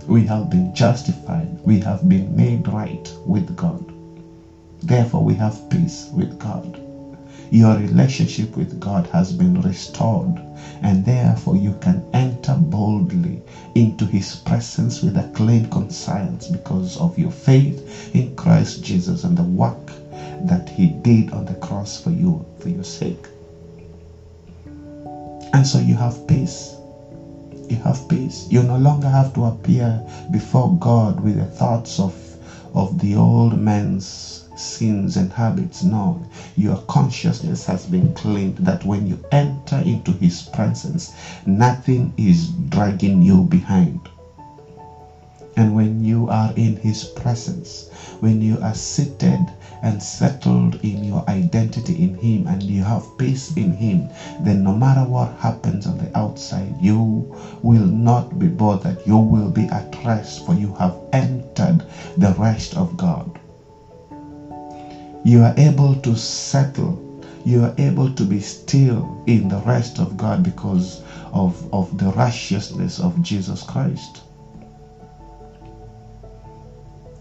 We 0.08 0.24
have 0.26 0.50
been 0.50 0.74
justified, 0.76 1.50
we 1.64 1.80
have 1.80 2.10
been 2.10 2.36
made 2.36 2.68
right 2.68 3.14
with 3.26 3.56
God. 3.56 3.94
Therefore, 4.82 5.24
we 5.24 5.34
have 5.36 5.70
peace 5.70 6.10
with 6.12 6.38
God. 6.40 6.80
Your 7.52 7.76
relationship 7.76 8.58
with 8.58 8.80
God 8.80 9.08
has 9.08 9.32
been 9.32 9.62
restored, 9.62 10.42
and 10.82 11.06
therefore 11.06 11.56
you 11.56 11.74
can 11.80 12.04
enter 12.14 12.56
boldly 12.56 13.42
into 13.76 14.06
His 14.06 14.36
presence 14.36 15.02
with 15.02 15.18
a 15.18 15.24
clean 15.34 15.66
conscience 15.68 16.48
because 16.48 16.98
of 16.98 17.18
your 17.18 17.32
faith 17.32 18.14
in 18.16 18.36
Christ 18.36 18.84
Jesus 18.84 19.24
and 19.24 19.38
the 19.38 19.44
work 19.44 19.92
that 20.44 20.70
He 20.70 20.88
did 20.88 21.32
on 21.34 21.46
the 21.46 21.56
cross 21.56 21.98
for 21.98 22.12
you, 22.12 22.44
for 22.60 22.70
your 22.70 22.84
sake. 22.84 23.28
And 25.54 25.66
so 25.68 25.80
you 25.80 25.96
have 25.96 26.28
peace. 26.28 26.76
You 27.70 27.78
have 27.78 28.08
peace. 28.10 28.48
You 28.50 28.64
no 28.64 28.78
longer 28.78 29.10
have 29.10 29.34
to 29.34 29.46
appear 29.46 30.02
before 30.32 30.70
God 30.80 31.20
with 31.22 31.38
the 31.38 31.46
thoughts 31.46 32.00
of, 32.00 32.14
of 32.76 33.00
the 33.00 33.16
old 33.16 33.58
man's 33.58 34.42
sins 34.56 35.18
and 35.18 35.32
habits 35.34 35.84
No, 35.84 36.22
Your 36.56 36.78
consciousness 36.88 37.66
has 37.66 37.86
been 37.88 38.10
cleaned 38.14 38.58
that 38.58 38.86
when 38.86 39.08
you 39.08 39.20
enter 39.32 39.78
into 39.80 40.14
His 40.14 40.44
presence, 40.44 41.10
nothing 41.46 42.12
is 42.18 42.48
dragging 42.70 43.22
you 43.22 43.44
behind. 43.44 44.00
And 45.58 45.76
when 45.76 46.04
you 46.04 46.28
are 46.30 46.52
in 46.56 46.78
His 46.78 47.04
presence, 47.04 47.86
when 48.22 48.42
you 48.42 48.60
are 48.62 48.74
seated 48.76 49.52
and 49.84 50.02
settled 50.02 50.76
in 50.84 51.04
your 51.04 51.24
identity 51.30 51.93
in 52.04 52.15
Him 52.15 52.48
and 52.48 52.63
you 52.63 52.84
have 52.84 53.06
peace 53.19 53.52
in 53.56 53.72
Him, 53.72 54.10
then 54.41 54.63
no 54.63 54.74
matter 54.74 55.04
what 55.06 55.30
happens 55.38 55.86
on 55.88 55.98
the 56.00 56.17
outside, 56.17 56.76
you 56.82 57.28
will 57.63 57.88
not 57.88 58.39
be 58.39 58.48
bothered. 58.50 58.98
You 59.06 59.17
will 59.17 59.50
be 59.50 59.65
at 59.67 60.04
rest, 60.06 60.46
for 60.46 60.56
you 60.56 60.74
have 60.76 60.98
entered 61.13 61.84
the 62.17 62.34
rest 62.34 62.76
of 62.76 62.98
God 62.98 63.39
you 65.26 65.41
are 65.41 65.54
able 65.58 65.96
to 65.96 66.15
settle 66.15 67.00
you 67.46 67.63
are 67.63 67.74
able 67.78 68.10
to 68.10 68.26
be 68.26 68.39
still 68.39 69.22
in 69.28 69.50
the 69.50 69.60
rest 69.60 70.00
of 70.00 70.17
God 70.17 70.43
because 70.43 71.02
of, 71.34 71.67
of 71.74 71.98
the 71.98 72.12
righteousness 72.13 73.00
of 73.00 73.22
Jesus 73.22 73.63
Christ. 73.63 74.22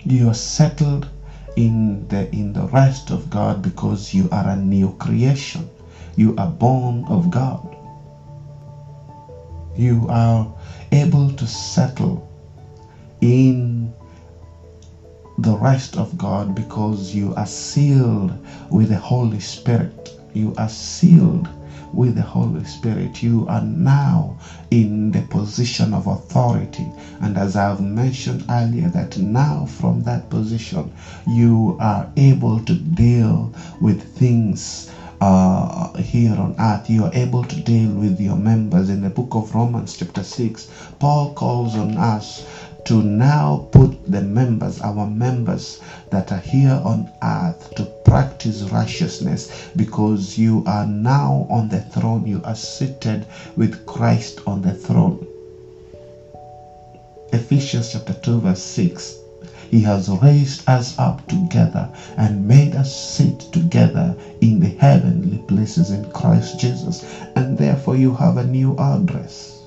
You 0.05 0.29
are 0.29 0.35
settled 0.35 1.09
in 1.57 2.07
the 2.09 2.29
in 2.35 2.53
the 2.53 2.67
rest 2.67 3.11
of 3.11 3.31
God 3.31 3.63
because 3.63 4.15
you 4.15 4.29
are 4.33 4.47
a 4.49 4.57
new 4.57 4.91
creation. 4.99 5.69
You 6.17 6.35
are 6.39 6.49
born 6.49 7.05
of 7.09 7.31
God. 7.31 7.77
You 9.77 10.07
are 10.09 10.47
able 10.93 11.31
to 11.31 11.47
settle 11.47 12.23
in 13.21 13.91
the 15.39 15.57
rest 15.57 15.97
of 15.97 16.17
God 16.19 16.55
because 16.55 17.15
you 17.15 17.33
are 17.35 17.47
sealed 17.47 18.37
with 18.71 18.89
the 18.91 18.97
Holy 18.97 19.41
Spirit. 19.41 20.11
You 20.35 20.53
are 20.59 20.69
sealed 20.69 21.49
with 21.93 22.15
the 22.17 22.23
Holy 22.23 22.65
Spirit. 22.65 23.23
You 23.23 23.45
are 23.49 23.61
now 23.61 24.37
in 24.71 25.11
the 25.13 25.23
position 25.23 25.95
of 25.95 26.07
authority. 26.07 26.87
And 27.21 27.37
as 27.39 27.57
I've 27.57 27.81
mentioned 27.81 28.45
earlier, 28.51 28.89
that 28.91 29.17
now 29.19 29.67
from 29.67 30.03
that 30.03 30.31
position, 30.31 30.93
you 31.27 31.77
are 31.81 32.07
able 32.17 32.61
to 32.61 32.75
deal 32.75 33.53
with 33.81 34.03
things 34.03 34.87
uh, 35.21 35.87
here 36.01 36.35
on 36.39 36.55
earth. 36.59 36.91
You 36.91 37.05
are 37.05 37.11
able 37.13 37.45
to 37.45 37.57
deal 37.57 37.91
with 37.93 38.21
your 38.21 38.37
members. 38.37 38.89
In 38.89 39.01
the 39.03 39.11
book 39.11 39.29
of 39.35 39.55
Romans, 39.55 39.95
chapter 39.95 40.23
6, 40.23 40.67
Paul 40.99 41.29
calls 41.29 41.77
on 41.77 41.97
us 41.97 42.43
to 42.87 43.03
now 43.03 43.59
put 43.73 43.97
the 44.11 44.21
members, 44.23 44.81
our 44.81 45.07
members 45.07 45.79
that 46.11 46.33
are 46.33 46.39
here 46.39 46.79
on 46.85 47.09
earth, 47.23 47.75
to 47.77 47.85
practice 48.05 48.63
righteousness 48.73 49.71
because 49.77 50.39
you 50.39 50.63
are 50.67 50.85
now 50.85 51.47
on 51.51 51.69
the 51.69 51.81
throne. 51.81 52.27
You 52.27 52.41
are 52.45 52.55
seated 52.55 53.27
with 53.57 53.87
Christ 53.87 54.41
on 54.47 54.63
the 54.63 54.73
throne. 54.73 55.25
Ephesians 57.33 57.93
chapter 57.93 58.15
2, 58.15 58.41
verse 58.41 58.61
6. 58.61 59.17
He 59.71 59.81
has 59.83 60.09
raised 60.09 60.69
us 60.69 60.95
up 60.99 61.27
together 61.29 61.89
and 62.19 62.49
made 62.49 62.75
us 62.77 62.91
sit 62.91 63.41
together 63.53 64.15
in 64.43 64.61
the 64.61 64.69
heavenly 64.69 65.39
places 65.49 65.91
in 65.91 66.05
Christ 66.13 66.59
Jesus. 66.59 67.03
And 67.37 67.59
therefore, 67.59 67.97
you 67.97 68.13
have 68.13 68.37
a 68.39 68.45
new 68.45 68.75
address 68.79 69.62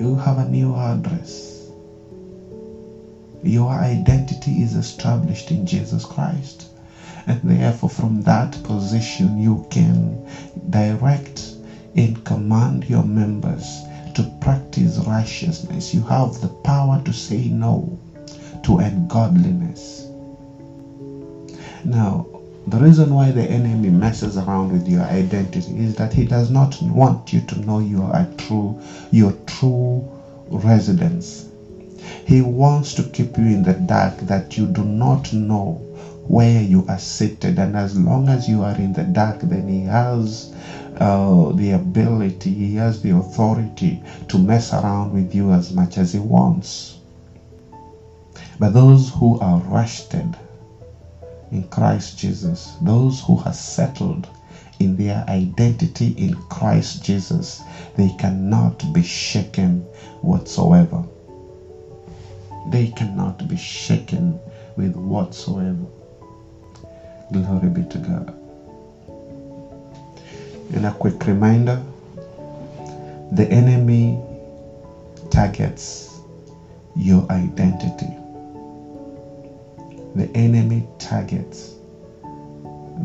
You 0.00 0.16
have 0.16 0.38
a 0.38 0.44
new 0.46 0.74
address. 0.74 1.70
Your 3.42 3.70
identity 3.70 4.62
is 4.62 4.74
established 4.74 5.50
in 5.50 5.66
Jesus 5.66 6.06
Christ. 6.06 6.68
And 7.26 7.38
therefore, 7.42 7.90
from 7.90 8.22
that 8.22 8.62
position, 8.62 9.36
you 9.36 9.62
can 9.70 10.18
direct 10.70 11.52
and 11.94 12.24
command 12.24 12.88
your 12.88 13.02
members 13.02 13.82
to 14.14 14.22
practice 14.40 14.96
righteousness. 15.06 15.92
You 15.92 16.00
have 16.04 16.40
the 16.40 16.48
power 16.48 16.96
to 17.04 17.12
say 17.12 17.48
no 17.48 17.98
to 18.62 18.78
ungodliness. 18.78 20.06
Now, 21.84 22.24
the 22.70 22.78
reason 22.78 23.14
why 23.14 23.32
the 23.32 23.44
enemy 23.50 23.90
messes 23.90 24.36
around 24.38 24.72
with 24.72 24.86
your 24.88 25.02
identity 25.02 25.76
is 25.76 25.94
that 25.96 26.12
he 26.12 26.24
does 26.24 26.50
not 26.50 26.80
want 26.82 27.32
you 27.32 27.40
to 27.40 27.58
know 27.60 27.78
you 27.78 28.04
are 28.04 28.24
true, 28.38 28.80
your 29.10 29.32
true 29.46 30.04
residence. 30.50 31.44
He 32.26 32.42
wants 32.42 32.94
to 32.94 33.02
keep 33.02 33.36
you 33.36 33.46
in 33.46 33.62
the 33.62 33.74
dark 33.74 34.16
that 34.18 34.56
you 34.56 34.66
do 34.66 34.84
not 34.84 35.32
know 35.32 35.72
where 36.28 36.60
you 36.62 36.84
are 36.88 36.98
seated. 36.98 37.58
And 37.58 37.76
as 37.76 37.98
long 37.98 38.28
as 38.28 38.48
you 38.48 38.62
are 38.62 38.74
in 38.76 38.92
the 38.92 39.04
dark, 39.04 39.40
then 39.40 39.68
he 39.68 39.82
has 39.84 40.48
uh, 40.98 41.52
the 41.52 41.72
ability, 41.72 42.54
he 42.54 42.76
has 42.76 43.00
the 43.00 43.10
authority 43.16 44.00
to 44.28 44.38
mess 44.38 44.72
around 44.72 45.12
with 45.12 45.34
you 45.34 45.52
as 45.52 45.72
much 45.72 45.98
as 45.98 46.12
he 46.12 46.20
wants. 46.20 46.96
But 48.58 48.74
those 48.74 49.10
who 49.10 49.38
are 49.38 49.58
rested 49.58 50.36
in 51.52 51.64
Christ 51.64 52.16
Jesus, 52.18 52.76
those 52.80 53.20
who 53.20 53.36
have 53.36 53.54
settled 53.54 54.28
in 54.80 54.96
their 54.96 55.24
identity 55.28 56.14
in 56.16 56.34
Christ 56.34 57.02
Jesus, 57.02 57.60
they 57.96 58.10
cannot 58.18 58.92
be 58.92 59.02
shaken 59.02 59.80
whatsoever. 60.22 61.02
They 62.68 62.88
cannot 62.88 63.48
be 63.48 63.56
shaken 63.56 64.38
with 64.76 64.94
whatsoever. 64.96 65.86
Glory 67.32 67.68
be 67.68 67.82
to 67.84 67.98
God. 67.98 68.34
And 70.74 70.86
a 70.86 70.92
quick 70.92 71.26
reminder 71.26 71.80
the 73.32 73.50
enemy 73.52 74.18
targets 75.30 76.20
your 76.96 77.24
identity. 77.30 78.19
The 80.14 80.28
enemy 80.36 80.84
targets 80.98 81.74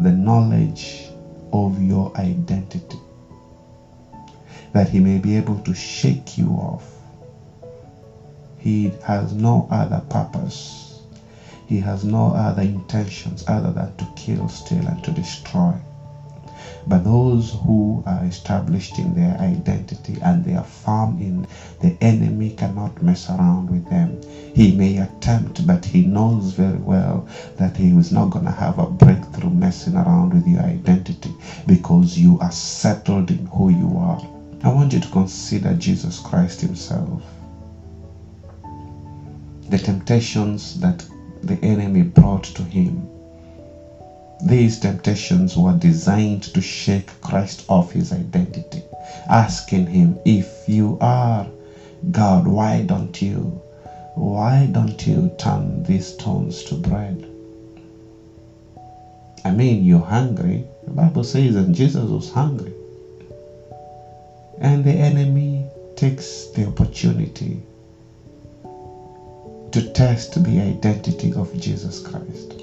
the 0.01 0.11
knowledge 0.11 1.09
of 1.53 1.81
your 1.81 2.11
identity 2.17 2.97
that 4.73 4.89
he 4.89 4.99
may 4.99 5.17
be 5.19 5.35
able 5.37 5.57
to 5.59 5.73
shake 5.73 6.37
you 6.37 6.49
off. 6.51 6.99
He 8.57 8.91
has 9.03 9.33
no 9.33 9.65
other 9.69 10.01
purpose. 10.09 11.01
He 11.65 11.79
has 11.79 12.03
no 12.03 12.31
other 12.31 12.63
intentions 12.63 13.43
other 13.47 13.71
than 13.71 13.95
to 13.97 14.05
kill, 14.15 14.47
steal, 14.47 14.85
and 14.87 15.03
to 15.03 15.11
destroy. 15.11 15.75
But 16.87 17.03
those 17.03 17.51
who 17.65 18.03
are 18.05 18.23
established 18.25 18.99
in 18.99 19.13
their 19.15 19.39
identity 19.39 20.17
and 20.21 20.43
they 20.43 20.55
are 20.55 20.63
firm 20.63 21.17
in 21.19 21.45
the 21.81 21.93
enemy 22.01 22.51
cannot 22.51 23.01
mess 23.01 23.29
around 23.29 23.69
with 23.69 23.89
them. 23.89 24.19
He 24.55 24.71
may 24.71 24.97
attempt, 24.97 25.65
but 25.67 25.85
he 25.85 26.03
knows 26.03 26.51
very 26.53 26.79
well 26.79 27.25
that 27.57 27.77
he 27.77 27.89
is 27.89 28.11
not 28.11 28.29
going 28.31 28.45
to 28.45 28.51
have 28.51 28.79
a 28.79 28.87
breakthrough 28.87 29.51
messing 29.51 29.95
around 29.95 30.33
with 30.33 30.47
your 30.47 30.61
identity 30.61 31.33
because 31.67 32.17
you 32.17 32.37
are 32.39 32.51
settled 32.51 33.31
in 33.31 33.45
who 33.47 33.69
you 33.69 33.97
are. 33.97 34.19
I 34.63 34.69
want 34.69 34.93
you 34.93 34.99
to 34.99 35.09
consider 35.09 35.73
Jesus 35.73 36.19
Christ 36.19 36.61
Himself. 36.61 37.23
The 39.69 39.77
temptations 39.79 40.75
that 40.75 41.05
the 41.43 41.57
enemy 41.63 42.03
brought 42.03 42.43
to 42.43 42.63
Him 42.63 43.07
these 44.45 44.77
temptations 44.77 45.57
were 45.57 45.73
designed 45.73 46.43
to 46.53 46.61
shake 46.61 47.19
Christ 47.21 47.63
off 47.67 47.91
his 47.91 48.11
identity, 48.11 48.83
asking 49.27 49.87
him, 49.87 50.15
If 50.25 50.69
you 50.69 50.97
are 51.01 51.45
God, 52.11 52.47
why 52.47 52.81
don't 52.81 53.21
you? 53.21 53.59
Why 54.15 54.67
don't 54.67 55.05
you 55.07 55.31
turn 55.39 55.83
these 55.83 56.05
stones 56.05 56.63
to 56.63 56.75
bread? 56.75 57.27
I 59.45 59.51
mean, 59.51 59.83
you're 59.83 59.99
hungry. 59.99 60.63
The 60.85 60.91
Bible 60.91 61.23
says 61.23 61.55
that 61.55 61.71
Jesus 61.71 62.09
was 62.09 62.29
hungry. 62.29 62.73
And 64.61 64.85
the 64.85 64.93
enemy 64.93 65.65
takes 65.95 66.45
the 66.55 66.65
opportunity 66.67 67.59
to 69.71 69.81
test 69.81 70.43
the 70.43 70.59
identity 70.61 71.33
of 71.33 71.51
Jesus 71.59 71.99
Christ. 71.99 72.54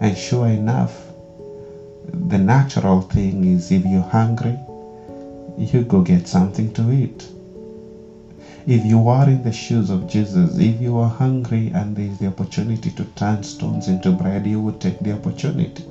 And 0.00 0.16
sure 0.16 0.48
enough, 0.48 1.12
the 2.10 2.38
natural 2.38 3.02
thing 3.02 3.44
is 3.44 3.70
if 3.70 3.84
you're 3.84 4.00
hungry, 4.00 4.58
you 5.58 5.82
go 5.82 6.00
get 6.00 6.26
something 6.26 6.72
to 6.72 6.90
eat. 6.90 7.28
If 8.66 8.86
you 8.86 9.08
are 9.08 9.28
in 9.28 9.42
the 9.42 9.52
shoes 9.52 9.90
of 9.90 10.08
Jesus, 10.08 10.58
if 10.58 10.80
you 10.80 10.96
are 10.96 11.08
hungry 11.10 11.70
and 11.74 11.94
there 11.94 12.06
is 12.06 12.18
the 12.18 12.28
opportunity 12.28 12.90
to 12.92 13.04
turn 13.16 13.42
stones 13.42 13.88
into 13.88 14.10
bread, 14.10 14.46
you 14.46 14.58
would 14.60 14.80
take 14.80 14.98
the 15.00 15.12
opportunity. 15.12 15.84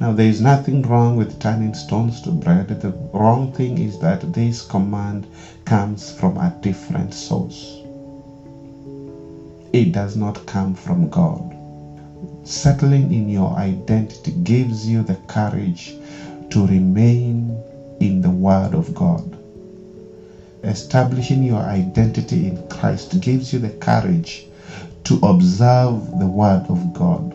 Now, 0.00 0.12
there 0.12 0.26
is 0.26 0.40
nothing 0.40 0.82
wrong 0.82 1.14
with 1.14 1.38
turning 1.38 1.74
stones 1.74 2.20
to 2.22 2.32
bread. 2.32 2.68
The 2.68 2.90
wrong 3.12 3.52
thing 3.52 3.78
is 3.78 4.00
that 4.00 4.32
this 4.32 4.60
command 4.60 5.28
comes 5.64 6.10
from 6.10 6.36
a 6.36 6.50
different 6.62 7.14
source. 7.14 7.78
It 9.72 9.92
does 9.92 10.16
not 10.16 10.44
come 10.46 10.74
from 10.74 11.08
God 11.08 11.61
settling 12.44 13.12
in 13.12 13.28
your 13.28 13.52
identity 13.54 14.32
gives 14.44 14.86
you 14.88 15.02
the 15.02 15.16
courage 15.28 15.94
to 16.50 16.66
remain 16.66 17.56
in 18.00 18.20
the 18.22 18.30
Word 18.30 18.74
of 18.74 18.94
God. 18.94 19.38
Establishing 20.64 21.42
your 21.42 21.62
identity 21.62 22.46
in 22.46 22.68
Christ 22.68 23.20
gives 23.20 23.52
you 23.52 23.58
the 23.60 23.70
courage 23.70 24.42
to 25.04 25.18
observe 25.22 26.18
the 26.18 26.26
Word 26.26 26.66
of 26.68 26.92
God 26.94 27.34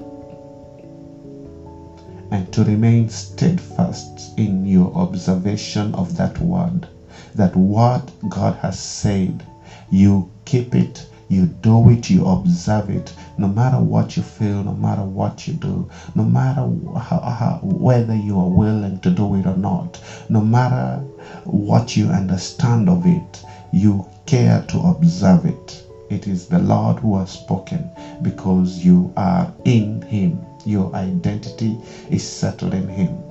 and 2.31 2.51
to 2.53 2.63
remain 2.65 3.09
steadfast 3.09 4.31
in 4.37 4.65
your 4.65 4.91
observation 4.95 5.93
of 5.95 6.17
that 6.17 6.39
Word. 6.39 6.87
That 7.35 7.55
what 7.55 8.11
God 8.29 8.55
has 8.55 8.77
said, 8.79 9.45
you 9.89 10.27
keep 10.45 10.75
it 10.75 11.05
you 11.29 11.47
do 11.47 11.89
it, 11.89 12.09
you 12.09 12.23
observe 12.25 12.89
it, 12.89 13.13
no 13.37 13.47
matter 13.47 13.79
what 13.79 14.15
you 14.17 14.23
feel, 14.23 14.63
no 14.63 14.73
matter 14.73 15.03
what 15.03 15.47
you 15.47 15.53
do, 15.53 15.87
no 16.15 16.25
matter 16.25 16.61
how, 16.99 17.19
how, 17.21 17.59
whether 17.61 18.15
you 18.15 18.39
are 18.39 18.47
willing 18.47 18.97
to 18.99 19.11
do 19.11 19.35
it 19.35 19.45
or 19.45 19.55
not, 19.55 19.99
no 20.29 20.41
matter 20.41 20.97
what 21.45 21.95
you 21.95 22.09
understand 22.09 22.89
of 22.89 23.05
it, 23.05 23.43
you 23.73 24.05
care 24.27 24.59
to 24.61 24.79
observe 24.79 25.45
it. 25.45 25.83
It 26.09 26.27
is 26.27 26.47
the 26.47 26.59
Lord 26.59 26.99
who 26.99 27.17
has 27.17 27.31
spoken 27.31 27.89
because 28.23 28.85
you 28.85 29.11
are 29.17 29.47
in 29.65 30.01
Him. 30.03 30.39
Your 30.65 30.93
identity 30.95 31.77
is 32.09 32.23
settled 32.23 32.73
in 32.75 32.87
Him. 32.87 33.26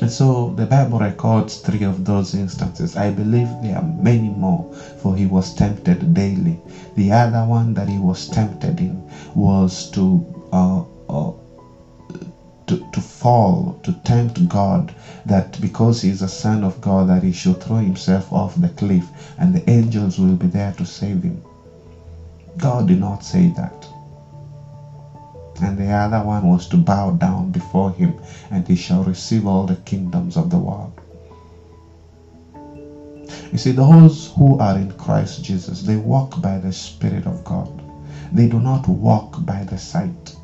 And 0.00 0.10
so 0.10 0.50
the 0.56 0.66
Bible 0.66 0.98
records 0.98 1.56
three 1.56 1.84
of 1.84 2.04
those 2.04 2.34
instances. 2.34 2.96
I 2.96 3.10
believe 3.10 3.48
there 3.62 3.76
are 3.76 3.82
many 3.82 4.28
more, 4.30 4.64
for 4.98 5.14
he 5.16 5.26
was 5.26 5.52
tempted 5.52 6.14
daily. 6.14 6.58
The 6.96 7.12
other 7.12 7.44
one 7.44 7.74
that 7.74 7.88
he 7.88 7.98
was 7.98 8.26
tempted 8.26 8.80
in 8.80 9.02
was 9.34 9.86
to 9.92 10.24
uh, 10.52 10.82
uh, 11.10 11.30
to, 12.68 12.76
to 12.92 13.00
fall, 13.00 13.76
to 13.84 13.92
tempt 14.04 14.48
God, 14.48 14.94
that 15.26 15.60
because 15.60 16.00
he 16.02 16.08
is 16.10 16.22
a 16.22 16.28
son 16.28 16.64
of 16.64 16.80
God, 16.80 17.08
that 17.08 17.22
he 17.22 17.32
should 17.32 17.60
throw 17.60 17.78
himself 17.78 18.32
off 18.32 18.54
the 18.60 18.68
cliff 18.70 19.10
and 19.38 19.54
the 19.54 19.70
angels 19.70 20.18
will 20.18 20.36
be 20.36 20.46
there 20.48 20.72
to 20.72 20.84
save 20.84 21.22
him. 21.22 21.40
God 22.58 22.86
did 22.88 23.00
not 23.00 23.24
say 23.24 23.48
that 23.50 23.88
and 25.62 25.78
the 25.78 25.90
other 25.90 26.22
one 26.22 26.48
was 26.48 26.66
to 26.68 26.78
bow 26.78 27.10
down 27.10 27.50
before 27.50 27.90
him, 27.90 28.14
and 28.50 28.66
he 28.68 28.76
shall 28.76 29.04
receive 29.04 29.46
all 29.46 29.66
the 29.66 29.76
kingdoms 29.76 30.36
of 30.36 30.50
the 30.50 30.58
world. 30.58 30.92
You 33.52 33.58
see, 33.58 33.72
those 33.72 34.28
who 34.36 34.56
are 34.58 34.76
in 34.76 34.92
Christ 34.92 35.42
Jesus, 35.42 35.82
they 35.82 35.96
walk 35.96 36.40
by 36.42 36.58
the 36.58 36.72
Spirit 36.72 37.26
of 37.26 37.44
God. 37.44 37.70
They 38.32 38.46
do 38.46 38.60
not 38.60 38.88
walk 38.88 39.44
by 39.46 39.64
the 39.64 39.78
sight. 39.78 40.34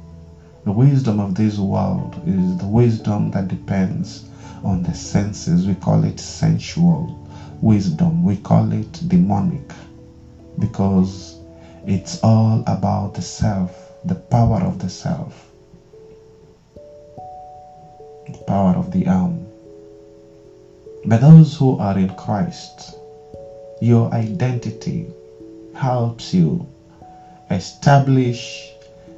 The 0.64 0.72
wisdom 0.72 1.20
of 1.20 1.34
this 1.34 1.58
world 1.58 2.20
is 2.26 2.56
the 2.56 2.66
wisdom 2.66 3.30
that 3.32 3.48
depends 3.48 4.22
on 4.64 4.82
the 4.82 4.94
senses. 4.94 5.66
We 5.66 5.74
call 5.74 6.04
it 6.04 6.20
sensual 6.20 7.16
wisdom. 7.62 8.24
We 8.24 8.36
call 8.36 8.72
it 8.72 9.00
demonic 9.08 9.72
because 10.58 11.36
it's 11.86 12.18
all 12.22 12.62
about 12.66 13.14
the 13.14 13.22
self 13.22 13.85
the 14.06 14.14
power 14.14 14.62
of 14.62 14.78
the 14.78 14.88
self, 14.88 15.50
the 18.30 18.38
power 18.46 18.74
of 18.76 18.92
the 18.92 19.08
arm, 19.08 19.46
But 21.06 21.20
those 21.20 21.56
who 21.56 21.78
are 21.78 21.98
in 21.98 22.10
Christ, 22.10 22.94
your 23.80 24.12
identity 24.14 25.06
helps 25.74 26.34
you 26.34 26.66
establish 27.50 28.72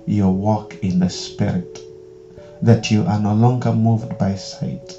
your 0.07 0.33
walk 0.33 0.75
in 0.83 1.01
the 1.01 1.11
Spirit, 1.11 1.81
that 2.63 2.91
you 2.91 3.05
are 3.07 3.21
no 3.21 3.35
longer 3.35 3.73
moved 3.73 4.19
by 4.19 4.35
sight. 4.37 4.95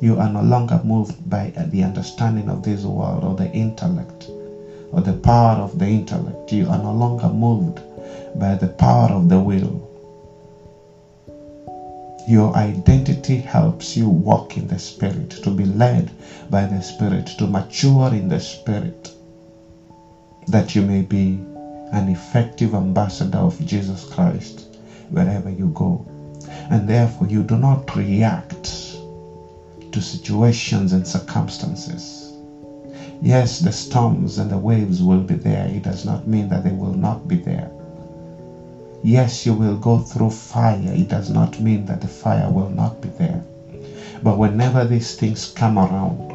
You 0.00 0.18
are 0.18 0.28
no 0.28 0.42
longer 0.42 0.80
moved 0.84 1.30
by 1.30 1.52
the 1.56 1.84
understanding 1.84 2.48
of 2.48 2.62
this 2.64 2.84
world 2.84 3.24
or 3.24 3.34
the 3.34 3.50
intellect 3.52 4.28
or 4.92 5.02
the 5.02 5.14
power 5.14 5.56
of 5.62 5.78
the 5.78 5.86
intellect. 5.86 6.52
You 6.52 6.68
are 6.68 6.78
no 6.78 6.92
longer 6.92 7.28
moved 7.28 7.80
by 8.38 8.54
the 8.54 8.68
power 8.68 9.08
of 9.10 9.28
the 9.28 9.40
will. 9.40 9.84
Your 12.28 12.54
identity 12.54 13.36
helps 13.38 13.96
you 13.96 14.08
walk 14.08 14.56
in 14.56 14.66
the 14.66 14.78
Spirit, 14.78 15.30
to 15.42 15.50
be 15.50 15.64
led 15.64 16.12
by 16.50 16.66
the 16.66 16.82
Spirit, 16.82 17.26
to 17.38 17.46
mature 17.46 18.12
in 18.12 18.28
the 18.28 18.38
Spirit, 18.38 19.10
that 20.48 20.74
you 20.74 20.82
may 20.82 21.00
be 21.00 21.40
an 21.92 22.08
effective 22.08 22.74
ambassador 22.74 23.38
of 23.38 23.58
Jesus 23.64 24.04
Christ 24.04 24.66
wherever 25.10 25.48
you 25.50 25.68
go. 25.70 26.04
And 26.70 26.88
therefore, 26.88 27.26
you 27.26 27.42
do 27.42 27.56
not 27.56 27.96
react 27.96 28.98
to 29.92 30.00
situations 30.00 30.92
and 30.92 31.06
circumstances. 31.06 32.32
Yes, 33.22 33.58
the 33.58 33.72
storms 33.72 34.38
and 34.38 34.50
the 34.50 34.58
waves 34.58 35.02
will 35.02 35.22
be 35.22 35.34
there. 35.34 35.66
It 35.66 35.82
does 35.82 36.04
not 36.04 36.26
mean 36.26 36.48
that 36.48 36.62
they 36.62 36.72
will 36.72 36.94
not 36.94 37.26
be 37.26 37.36
there. 37.36 37.68
Yes, 39.08 39.46
you 39.46 39.54
will 39.54 39.76
go 39.76 40.00
through 40.00 40.28
fire. 40.30 40.92
It 40.92 41.08
does 41.08 41.30
not 41.30 41.58
mean 41.58 41.86
that 41.86 42.02
the 42.02 42.08
fire 42.08 42.50
will 42.50 42.68
not 42.68 43.00
be 43.00 43.08
there. 43.08 43.42
But 44.22 44.36
whenever 44.36 44.84
these 44.84 45.14
things 45.14 45.46
come 45.46 45.78
around, 45.78 46.34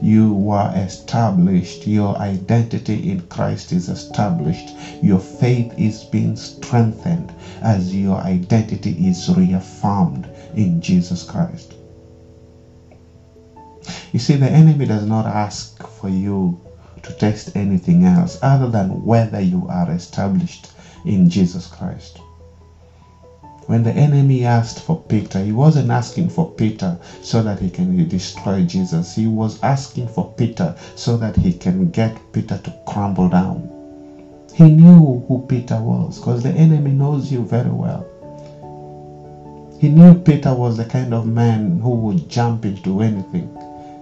you 0.00 0.50
are 0.52 0.70
established. 0.72 1.86
Your 1.88 2.16
identity 2.22 3.10
in 3.10 3.22
Christ 3.22 3.72
is 3.72 3.88
established. 3.88 4.72
Your 5.02 5.18
faith 5.18 5.74
is 5.76 6.04
being 6.04 6.36
strengthened 6.36 7.32
as 7.62 7.92
your 7.94 8.18
identity 8.22 8.92
is 9.08 9.28
reaffirmed 9.30 10.28
in 10.54 10.80
Jesus 10.80 11.24
Christ. 11.24 11.74
You 14.12 14.20
see, 14.20 14.36
the 14.36 14.50
enemy 14.50 14.86
does 14.86 15.06
not 15.06 15.26
ask 15.26 15.68
for 15.88 16.08
you 16.08 16.56
to 17.02 17.12
test 17.14 17.50
anything 17.56 18.04
else 18.04 18.36
other 18.42 18.68
than 18.68 19.04
whether 19.04 19.40
you 19.40 19.66
are 19.68 19.90
established 19.90 20.68
in 21.06 21.28
Jesus 21.28 21.66
Christ. 21.66 22.20
When 23.66 23.82
the 23.82 23.92
enemy 23.92 24.44
asked 24.44 24.80
for 24.80 25.00
Peter, 25.08 25.40
he 25.40 25.50
wasn't 25.50 25.90
asking 25.90 26.28
for 26.28 26.48
Peter 26.52 26.96
so 27.20 27.42
that 27.42 27.58
he 27.58 27.68
can 27.68 28.08
destroy 28.08 28.62
Jesus. 28.62 29.14
He 29.14 29.26
was 29.26 29.60
asking 29.62 30.06
for 30.06 30.32
Peter 30.36 30.76
so 30.94 31.16
that 31.16 31.34
he 31.34 31.52
can 31.52 31.90
get 31.90 32.32
Peter 32.32 32.58
to 32.58 32.72
crumble 32.86 33.28
down. 33.28 33.68
He 34.54 34.70
knew 34.70 35.24
who 35.26 35.44
Peter 35.48 35.80
was 35.80 36.18
because 36.18 36.44
the 36.44 36.52
enemy 36.52 36.92
knows 36.92 37.32
you 37.32 37.44
very 37.44 37.70
well. 37.70 38.06
He 39.80 39.88
knew 39.88 40.14
Peter 40.14 40.54
was 40.54 40.76
the 40.76 40.84
kind 40.84 41.12
of 41.12 41.26
man 41.26 41.80
who 41.80 41.90
would 41.90 42.28
jump 42.28 42.64
into 42.64 43.00
anything. 43.00 43.50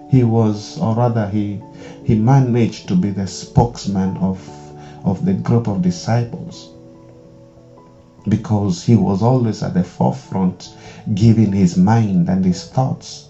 He 0.09 0.23
was, 0.23 0.77
or 0.77 0.95
rather, 0.95 1.27
he 1.27 1.59
he 2.03 2.15
managed 2.15 2.87
to 2.89 2.95
be 2.95 3.09
the 3.09 3.25
spokesman 3.25 4.15
of 4.17 4.37
of 5.03 5.25
the 5.25 5.33
group 5.33 5.67
of 5.67 5.81
disciples 5.81 6.69
because 8.29 8.83
he 8.83 8.95
was 8.95 9.23
always 9.23 9.63
at 9.63 9.73
the 9.73 9.83
forefront 9.83 10.69
giving 11.15 11.53
his 11.53 11.77
mind 11.77 12.29
and 12.29 12.45
his 12.45 12.63
thoughts. 12.63 13.25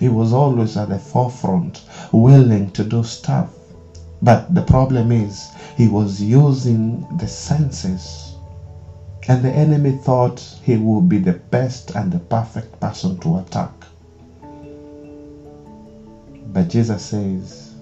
He 0.00 0.08
was 0.08 0.32
always 0.32 0.76
at 0.76 0.88
the 0.90 0.98
forefront 0.98 1.82
willing 2.12 2.68
to 2.70 2.84
do 2.84 3.02
stuff. 3.02 3.48
But 4.22 4.42
the 4.54 4.62
problem 4.62 5.12
is 5.12 5.50
he 5.76 5.88
was 5.88 6.22
using 6.22 7.00
the 7.18 7.28
senses. 7.28 8.34
And 9.28 9.42
the 9.44 9.54
enemy 9.54 9.92
thought 9.92 10.40
he 10.62 10.76
would 10.78 11.08
be 11.08 11.18
the 11.18 11.34
best 11.34 11.92
and 11.94 12.12
the 12.12 12.20
perfect 12.20 12.80
person 12.80 13.16
to 13.18 13.36
attack. 13.38 13.70
But 16.52 16.68
Jesus 16.68 17.02
says, 17.02 17.74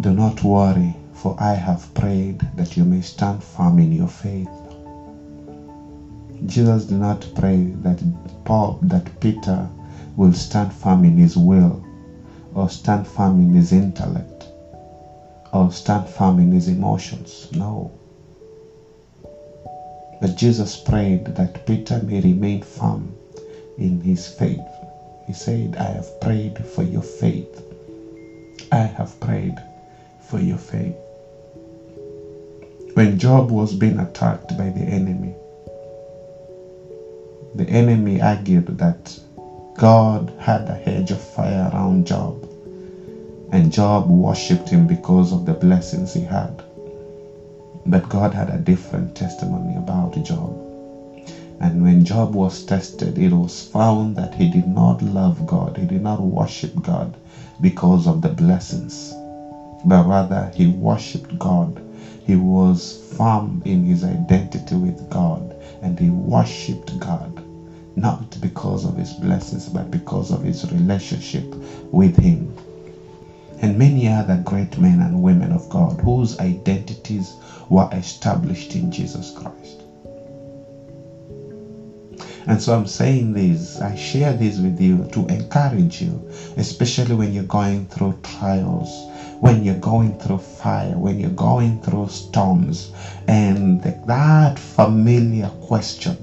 Do 0.00 0.12
not 0.14 0.42
worry 0.42 0.96
for 1.20 1.36
I 1.38 1.52
have 1.52 1.92
prayed 1.92 2.40
that 2.56 2.78
you 2.78 2.84
may 2.86 3.02
stand 3.02 3.44
firm 3.44 3.78
in 3.78 3.92
your 3.92 4.08
faith. 4.08 4.48
Jesus 6.46 6.86
did 6.86 6.98
not 6.98 7.28
pray 7.34 7.64
that 7.84 8.02
Paul, 8.46 8.78
that 8.80 9.20
Peter 9.20 9.68
will 10.16 10.32
stand 10.32 10.72
firm 10.72 11.04
in 11.04 11.18
his 11.18 11.36
will, 11.36 11.84
or 12.54 12.70
stand 12.70 13.06
firm 13.06 13.38
in 13.38 13.52
his 13.52 13.70
intellect, 13.70 14.48
or 15.52 15.70
stand 15.70 16.08
firm 16.08 16.38
in 16.38 16.52
his 16.52 16.68
emotions. 16.68 17.48
No. 17.52 17.90
But 20.22 20.36
Jesus 20.36 20.74
prayed 20.74 21.26
that 21.36 21.66
Peter 21.66 22.00
may 22.00 22.20
remain 22.20 22.62
firm 22.62 23.14
in 23.76 24.00
his 24.00 24.26
faith. 24.26 24.70
He 25.26 25.34
said, 25.34 25.76
I 25.76 25.90
have 25.90 26.18
prayed 26.22 26.64
for 26.64 26.82
your 26.82 27.02
faith. 27.02 27.62
I 28.72 28.84
have 28.96 29.20
prayed 29.20 29.62
for 30.18 30.38
your 30.38 30.56
faith 30.56 30.96
when 33.00 33.16
Job 33.16 33.50
was 33.50 33.72
being 33.72 33.98
attacked 33.98 34.54
by 34.58 34.68
the 34.68 34.82
enemy, 34.82 35.34
the 37.54 37.66
enemy 37.70 38.20
argued 38.20 38.66
that 38.76 39.18
God 39.78 40.30
had 40.38 40.68
a 40.68 40.74
hedge 40.74 41.10
of 41.10 41.18
fire 41.18 41.70
around 41.72 42.06
Job, 42.06 42.36
and 43.52 43.72
Job 43.72 44.06
worshipped 44.06 44.68
him 44.68 44.86
because 44.86 45.32
of 45.32 45.46
the 45.46 45.54
blessings 45.54 46.12
he 46.12 46.20
had. 46.20 46.62
But 47.86 48.06
God 48.10 48.34
had 48.34 48.50
a 48.50 48.58
different 48.58 49.16
testimony 49.16 49.76
about 49.76 50.22
Job. 50.22 50.54
And 51.58 51.82
when 51.82 52.04
Job 52.04 52.34
was 52.34 52.60
tested, 52.60 53.16
it 53.16 53.32
was 53.32 53.62
found 53.62 54.16
that 54.16 54.34
he 54.34 54.46
did 54.46 54.66
not 54.66 55.00
love 55.00 55.46
God, 55.46 55.78
he 55.78 55.86
did 55.86 56.02
not 56.02 56.20
worship 56.20 56.82
God 56.82 57.16
because 57.62 58.06
of 58.06 58.20
the 58.20 58.28
blessings, 58.28 59.14
but 59.86 60.04
rather 60.04 60.50
he 60.52 60.66
worshiped 60.66 61.38
God 61.38 61.82
he 62.30 62.36
was 62.36 63.16
firm 63.16 63.60
in 63.64 63.84
his 63.84 64.04
identity 64.04 64.76
with 64.76 65.10
God 65.10 65.52
and 65.82 65.98
he 65.98 66.10
worshipped 66.10 66.96
God, 67.00 67.42
not 67.96 68.40
because 68.40 68.84
of 68.84 68.94
his 68.94 69.12
blessings, 69.14 69.68
but 69.68 69.90
because 69.90 70.30
of 70.30 70.40
his 70.40 70.64
relationship 70.70 71.42
with 71.92 72.16
him. 72.16 72.54
And 73.60 73.76
many 73.76 74.06
other 74.06 74.36
great 74.36 74.78
men 74.78 75.00
and 75.00 75.20
women 75.20 75.50
of 75.50 75.68
God 75.70 76.00
whose 76.02 76.38
identities 76.38 77.34
were 77.68 77.88
established 77.90 78.76
in 78.76 78.92
Jesus 78.92 79.32
Christ. 79.32 79.82
And 82.46 82.62
so 82.62 82.72
I'm 82.72 82.86
saying 82.86 83.32
this, 83.32 83.80
I 83.80 83.96
share 83.96 84.34
this 84.34 84.60
with 84.60 84.80
you 84.80 85.04
to 85.06 85.26
encourage 85.26 86.00
you, 86.00 86.30
especially 86.56 87.16
when 87.16 87.32
you're 87.32 87.42
going 87.42 87.86
through 87.86 88.20
trials 88.22 89.09
when 89.40 89.62
you're 89.64 89.74
going 89.74 90.18
through 90.18 90.38
fire, 90.38 90.96
when 90.96 91.18
you're 91.18 91.30
going 91.30 91.80
through 91.82 92.08
storms, 92.08 92.90
and 93.26 93.82
that 93.82 94.58
familiar 94.58 95.48
question 95.48 96.16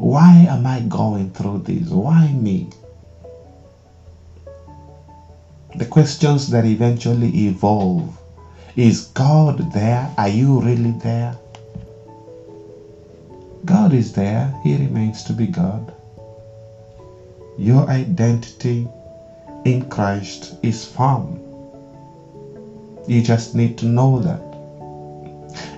why 0.00 0.46
am 0.48 0.66
I 0.66 0.80
going 0.80 1.30
through 1.30 1.58
this? 1.58 1.90
Why 1.90 2.32
me? 2.32 2.70
The 5.74 5.84
questions 5.84 6.46
that 6.48 6.64
eventually 6.64 7.28
evolve 7.48 8.18
is 8.76 9.02
God 9.12 9.72
there? 9.72 10.10
Are 10.16 10.28
you 10.28 10.60
really 10.60 10.92
there? 10.92 11.34
God 13.66 13.92
is 13.92 14.12
there, 14.12 14.54
He 14.62 14.76
remains 14.76 15.22
to 15.24 15.34
be 15.34 15.46
God. 15.46 15.94
Your 17.58 17.86
identity 17.90 18.88
in 19.64 19.88
Christ 19.88 20.54
is 20.62 20.84
firm. 20.84 21.38
You 23.06 23.20
just 23.20 23.54
need 23.54 23.76
to 23.78 23.86
know 23.86 24.18
that. 24.18 24.40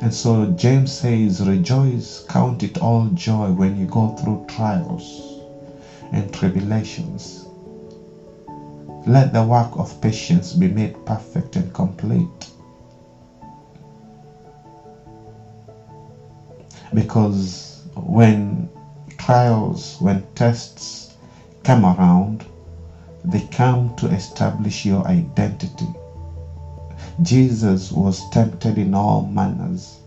And 0.01 0.13
so 0.13 0.47
James 0.47 0.93
says, 0.93 1.41
Rejoice, 1.47 2.21
count 2.29 2.63
it 2.63 2.79
all 2.79 3.07
joy 3.09 3.51
when 3.51 3.77
you 3.77 3.87
go 3.87 4.09
through 4.09 4.45
trials 4.49 5.41
and 6.13 6.33
tribulations. 6.33 7.47
Let 9.07 9.33
the 9.33 9.43
work 9.43 9.77
of 9.77 10.01
patience 10.01 10.53
be 10.53 10.69
made 10.69 10.93
perfect 11.07 11.57
and 11.57 11.73
complete. 11.73 12.27
Because 16.95 17.83
when 17.95 18.69
trials, 19.19 19.97
when 19.99 20.23
tests 20.35 21.15
come 21.65 21.85
around, 21.85 22.45
they 23.25 23.41
come 23.41 23.95
to 23.97 24.07
establish 24.07 24.85
your 24.85 25.07
identity. 25.09 25.89
Jesus 27.23 27.93
was 27.93 28.25
tempted 28.31 28.79
in 28.79 28.95
all 28.95 29.23
manners, 29.23 30.01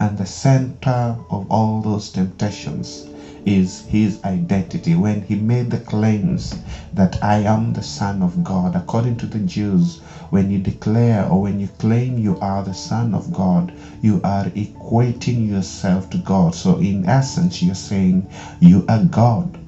and 0.00 0.18
the 0.18 0.26
center 0.26 1.16
of 1.30 1.46
all 1.50 1.82
those 1.82 2.08
temptations 2.08 3.04
is 3.46 3.80
his 3.88 4.18
identity. 4.24 4.96
When 4.96 5.22
he 5.22 5.36
made 5.36 5.70
the 5.70 5.78
claims 5.78 6.54
that 6.94 7.16
I 7.22 7.38
am 7.38 7.74
the 7.74 7.82
Son 7.82 8.22
of 8.22 8.44
God, 8.44 8.76
according 8.76 9.18
to 9.18 9.26
the 9.26 9.40
Jews, 9.40 9.96
when 10.30 10.50
you 10.50 10.58
declare 10.58 11.26
or 11.26 11.40
when 11.42 11.60
you 11.60 11.68
claim 11.68 12.18
you 12.18 12.36
are 12.40 12.62
the 12.62 12.74
Son 12.74 13.14
of 13.14 13.32
God, 13.32 13.72
you 14.02 14.20
are 14.24 14.44
equating 14.44 15.46
yourself 15.48 16.10
to 16.10 16.18
God. 16.18 16.54
So, 16.54 16.76
in 16.76 17.06
essence, 17.08 17.62
you're 17.62 17.74
saying 17.74 18.26
you 18.60 18.84
are 18.88 18.98
God. 19.00 19.59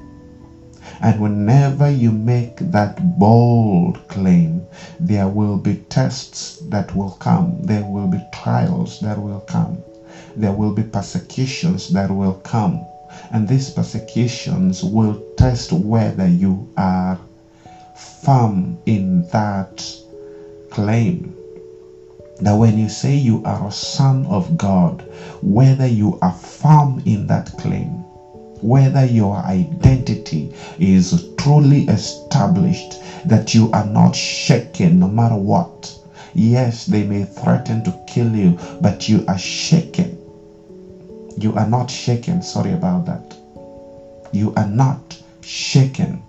And 1.03 1.21
whenever 1.21 1.89
you 1.89 2.13
make 2.13 2.57
that 2.73 3.19
bold 3.19 3.99
claim, 4.09 4.63
there 5.01 5.29
will 5.29 5.57
be 5.59 5.77
tests 5.91 6.57
that 6.71 6.95
will 6.95 7.11
come, 7.21 7.59
there 7.63 7.85
will 7.85 8.09
be 8.09 8.21
trials 8.33 8.99
that 9.01 9.19
will 9.19 9.41
come, 9.41 9.79
there 10.37 10.53
will 10.53 10.73
be 10.73 10.85
persecutions 10.85 11.89
that 11.91 12.11
will 12.11 12.35
come. 12.45 12.81
And 13.33 13.49
these 13.49 13.71
persecutions 13.71 14.85
will 14.85 15.17
test 15.39 15.73
whether 15.73 16.27
you 16.27 16.67
are 16.79 17.19
firm 17.97 18.77
in 18.87 19.23
that 19.33 19.97
claim. 20.71 21.33
That 22.41 22.57
when 22.57 22.77
you 22.79 22.89
say 22.89 23.15
you 23.15 23.41
are 23.45 23.67
a 23.69 23.73
son 23.73 24.27
of 24.27 24.59
God, 24.59 25.05
whether 25.43 25.87
you 25.87 26.19
are 26.23 26.33
firm 26.33 27.01
in 27.07 27.27
that 27.29 27.51
claim, 27.59 28.02
whether 28.63 29.05
your 29.05 29.37
identity 29.47 30.49
is 30.79 31.23
truly 31.39 31.81
established, 31.83 32.99
that 33.27 33.55
you 33.55 33.71
are 33.73 33.85
not 33.85 34.15
shaken 34.15 34.99
no 35.01 35.09
matter 35.09 35.37
what. 35.37 35.95
Yes, 36.35 36.85
they 36.87 37.05
may 37.05 37.25
threaten 37.25 37.83
to 37.85 37.93
kill 38.07 38.37
you, 38.37 38.53
but 38.81 39.09
you 39.09 39.23
are 39.29 39.39
shaken. 39.39 40.17
You 41.39 41.53
are 41.55 41.67
not 41.67 41.91
shaken. 41.91 42.43
Sorry 42.43 42.73
about 42.73 43.07
that. 43.07 43.37
You 44.33 44.53
are 44.57 44.65
not 44.67 45.17
shaken. 45.43 46.23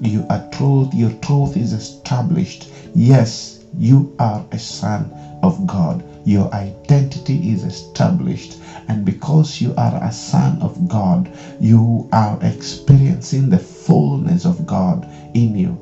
You 0.00 0.26
are 0.30 0.38
truth. 0.52 0.94
Your 0.94 1.10
truth 1.22 1.56
is 1.56 1.72
established. 1.72 2.68
Yes, 2.94 3.58
you 3.78 4.14
are 4.20 4.42
a 4.52 4.58
son 4.58 5.10
of 5.42 5.66
God. 5.66 6.02
Your 6.24 6.52
identity 6.54 7.50
is 7.52 7.64
established. 7.64 8.56
And 8.88 9.04
because 9.04 9.60
you 9.60 9.74
are 9.76 9.96
a 10.02 10.12
son 10.12 10.58
of 10.62 10.88
God, 10.88 11.30
you 11.60 12.08
are 12.12 12.38
experiencing 12.42 13.50
the 13.50 13.58
fullness 13.58 14.44
of 14.46 14.66
God 14.66 15.06
in 15.34 15.54
you. 15.56 15.78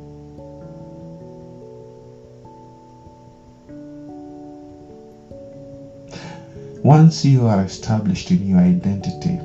Once 6.85 7.25
you 7.25 7.47
are 7.47 7.63
established 7.63 8.31
in 8.31 8.43
your 8.47 8.59
identity, 8.59 9.39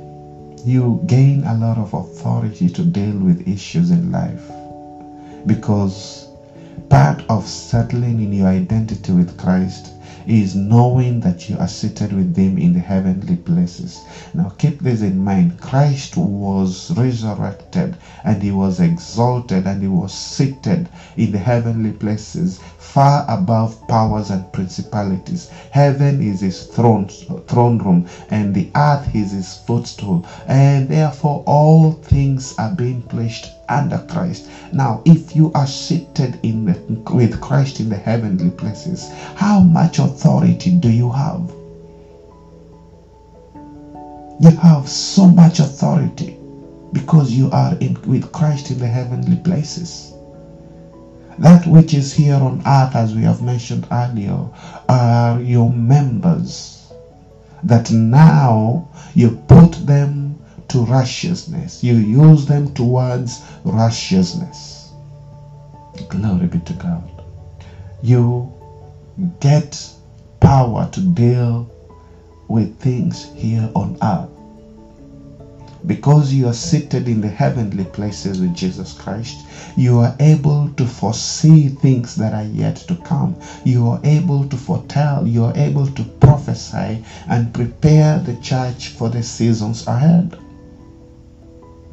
you 0.65 1.01
gain 1.07 1.43
a 1.45 1.53
lot 1.53 1.77
of 1.77 1.93
authority 1.93 2.69
to 2.69 2.83
deal 2.83 3.17
with 3.17 3.47
issues 3.47 3.91
in 3.91 4.11
life 4.11 4.51
because 5.47 6.27
part 6.89 7.21
of 7.29 7.45
settling 7.47 8.19
in 8.19 8.31
your 8.33 8.47
identity 8.47 9.11
with 9.11 9.37
Christ 9.37 9.91
is 10.27 10.55
knowing 10.55 11.21
that 11.21 11.49
you 11.49 11.57
are 11.57 11.67
seated 11.67 12.13
with 12.13 12.35
them 12.35 12.57
in 12.57 12.73
the 12.73 12.79
heavenly 12.79 13.35
places. 13.35 14.01
Now, 14.33 14.49
keep 14.57 14.81
this 14.83 15.01
in 15.01 15.23
mind 15.23 15.59
Christ 15.61 16.17
was 16.17 16.91
resurrected 16.97 17.97
and 18.23 18.41
He 18.43 18.51
was 18.51 18.79
exalted 18.79 19.67
and 19.67 19.81
He 19.81 19.87
was 19.87 20.13
seated 20.13 20.89
in 21.17 21.31
the 21.31 21.39
heavenly 21.39 21.91
places 21.91 22.59
far 22.77 23.25
above 23.27 23.75
powers 23.87 24.29
and 24.31 24.51
principalities. 24.53 25.47
Heaven 25.71 26.21
is 26.21 26.41
his 26.41 26.63
throne, 26.63 27.07
throne 27.47 27.79
room, 27.79 28.03
and 28.29 28.53
the 28.55 28.67
earth 28.75 29.15
is 29.15 29.31
his 29.31 29.55
footstool. 29.55 30.23
And 30.47 30.89
therefore, 30.89 31.41
all 31.45 31.91
things 31.91 32.53
are 32.59 32.69
being 32.69 33.01
placed 33.01 33.49
under 33.69 33.99
Christ. 34.09 34.49
Now, 34.71 35.01
if 35.05 35.35
you 35.35 35.51
are 35.53 35.67
seated 35.67 36.39
in 36.43 36.65
the, 36.65 36.73
with 37.11 37.41
Christ 37.41 37.79
in 37.79 37.89
the 37.89 37.97
heavenly 37.97 38.49
places, 38.49 39.11
how 39.35 39.59
much 39.59 39.99
authority 39.99 40.71
do 40.71 40.89
you 40.89 41.11
have? 41.11 41.51
You 44.39 44.51
have 44.61 44.87
so 44.87 45.27
much 45.27 45.59
authority 45.59 46.37
because 46.93 47.31
you 47.31 47.49
are 47.51 47.75
in, 47.79 47.99
with 48.03 48.31
Christ 48.31 48.71
in 48.71 48.79
the 48.79 48.87
heavenly 48.87 49.37
places. 49.37 50.13
That 51.39 51.67
which 51.67 51.93
is 51.93 52.13
here 52.13 52.35
on 52.35 52.61
earth, 52.65 52.95
as 52.95 53.13
we 53.13 53.23
have 53.23 53.41
mentioned 53.41 53.87
earlier, 53.91 54.49
are 54.89 55.39
your 55.39 55.69
members. 55.69 56.91
That 57.63 57.91
now 57.91 58.89
you 59.13 59.43
put 59.47 59.73
them 59.85 60.39
to 60.69 60.85
righteousness. 60.85 61.83
You 61.83 61.95
use 61.95 62.45
them 62.45 62.67
towards 62.69 63.39
righteousness. 63.63 64.91
Glory 66.09 66.47
be 66.47 66.59
to 66.59 66.73
God. 66.73 67.23
You 68.01 68.51
get 69.39 69.91
power 70.39 70.85
to 70.85 71.01
deal 71.01 71.67
with 72.47 72.69
things 72.79 73.27
here 73.33 73.69
on 73.75 73.97
earth 74.01 74.29
because 75.87 76.33
you 76.33 76.47
are 76.47 76.53
seated 76.53 77.07
in 77.07 77.21
the 77.21 77.29
heavenly 77.29 77.85
places 77.85 78.39
with 78.39 78.53
Jesus 78.53 78.93
Christ, 78.93 79.45
you 79.75 79.99
are 79.99 80.11
able 80.19 80.67
to 80.69 80.85
foresee 80.85 81.69
things 81.69 82.15
that 82.15 82.33
are 82.33 82.43
yet 82.43 82.75
to 82.87 82.95
come. 82.95 83.35
You 83.63 83.87
are 83.87 83.99
able 84.03 84.43
to 84.45 84.57
foretell, 84.57 85.25
you 85.25 85.45
are 85.45 85.53
able 85.55 85.87
to 85.87 86.03
prophesy 86.03 87.01
and 87.27 87.53
prepare 87.53 88.19
the 88.19 88.33
church 88.35 88.89
for 88.89 89.09
the 89.09 89.23
seasons 89.23 89.85
ahead. 89.87 90.35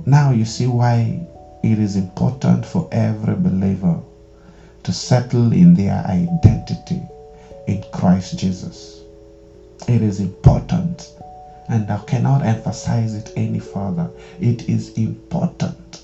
Now 0.07 0.31
you 0.33 0.45
see 0.45 0.67
why 0.67 1.19
it 1.63 1.79
is 1.79 1.97
important 1.97 2.67
for 2.67 2.87
every 2.93 3.35
believer 3.37 3.99
to 4.83 4.93
settle 4.93 5.53
in 5.53 5.75
their 5.75 6.05
identity 6.07 7.01
in 7.67 7.83
Christ 7.93 8.39
Jesus. 8.39 9.01
It 9.89 10.03
is 10.03 10.21
important 10.21 11.09
and 11.69 11.91
I 11.91 11.99
cannot 12.05 12.43
emphasize 12.43 13.15
it 13.15 13.33
any 13.37 13.59
further. 13.59 14.11
It 14.41 14.69
is 14.69 14.91
important 14.91 16.01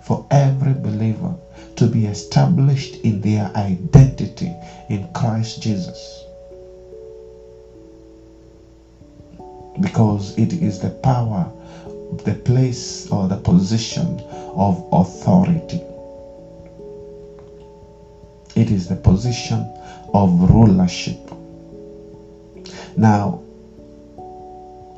for 0.00 0.26
every 0.30 0.72
believer 0.72 1.34
to 1.76 1.86
be 1.86 2.06
established 2.06 2.96
in 3.04 3.20
their 3.20 3.50
identity 3.54 4.52
in 4.88 5.04
Christ 5.12 5.60
Jesus. 5.60 6.24
Because 9.80 10.32
it 10.38 10.54
is 10.54 10.78
the 10.78 10.90
power, 10.90 11.50
the 12.18 12.34
place, 12.34 13.06
or 13.10 13.28
the 13.28 13.36
position 13.36 14.20
of 14.56 14.82
authority. 14.92 15.80
It 18.56 18.70
is 18.70 18.86
the 18.86 18.96
position 18.96 19.66
of 20.14 20.50
rulership. 20.50 21.16
Now, 22.96 23.38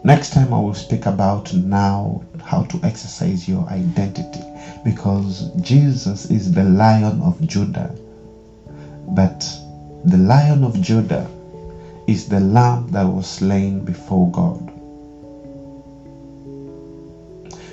Next 0.04 0.30
time 0.30 0.52
I 0.54 0.58
will 0.58 0.74
speak 0.74 1.06
about 1.06 1.52
now 1.52 2.20
how 2.42 2.62
to 2.62 2.80
exercise 2.82 3.46
your 3.46 3.68
identity 3.68 4.40
because 4.84 5.44
Jesus 5.60 6.24
is 6.26 6.50
the 6.50 6.64
lion 6.64 7.20
of 7.20 7.40
Judah. 7.46 7.94
But 9.08 9.58
the 10.04 10.18
lion 10.18 10.64
of 10.64 10.80
Judah 10.80 11.26
is 12.08 12.24
the 12.24 12.40
lamb 12.40 12.88
that 12.88 13.08
was 13.08 13.26
slain 13.26 13.82
before 13.82 14.28
God. 14.30 14.65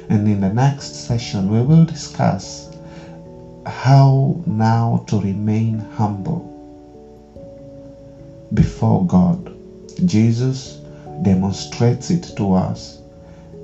And 0.10 0.28
in 0.28 0.42
the 0.42 0.50
next 0.50 0.96
session, 0.96 1.50
we 1.50 1.62
will 1.62 1.86
discuss 1.86 2.68
how 3.66 4.36
now 4.46 5.02
to 5.08 5.20
remain 5.20 5.80
humble 5.80 6.64
before 8.54 9.02
God. 9.04 9.52
Jesus 10.06 10.78
demonstrates 11.24 12.12
it 12.12 12.32
to 12.38 12.54
us 12.54 12.98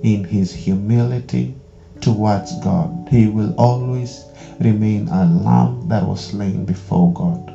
in 0.04 0.24
his 0.24 0.54
humility 0.54 1.54
towards 2.02 2.54
God. 2.56 2.92
He 3.10 3.28
will 3.28 3.54
always 3.58 4.26
remain 4.60 5.08
a 5.10 5.26
lamb 5.26 5.88
that 5.90 6.06
was 6.06 6.22
slain 6.26 6.66
before 6.66 7.12
God 7.12 7.54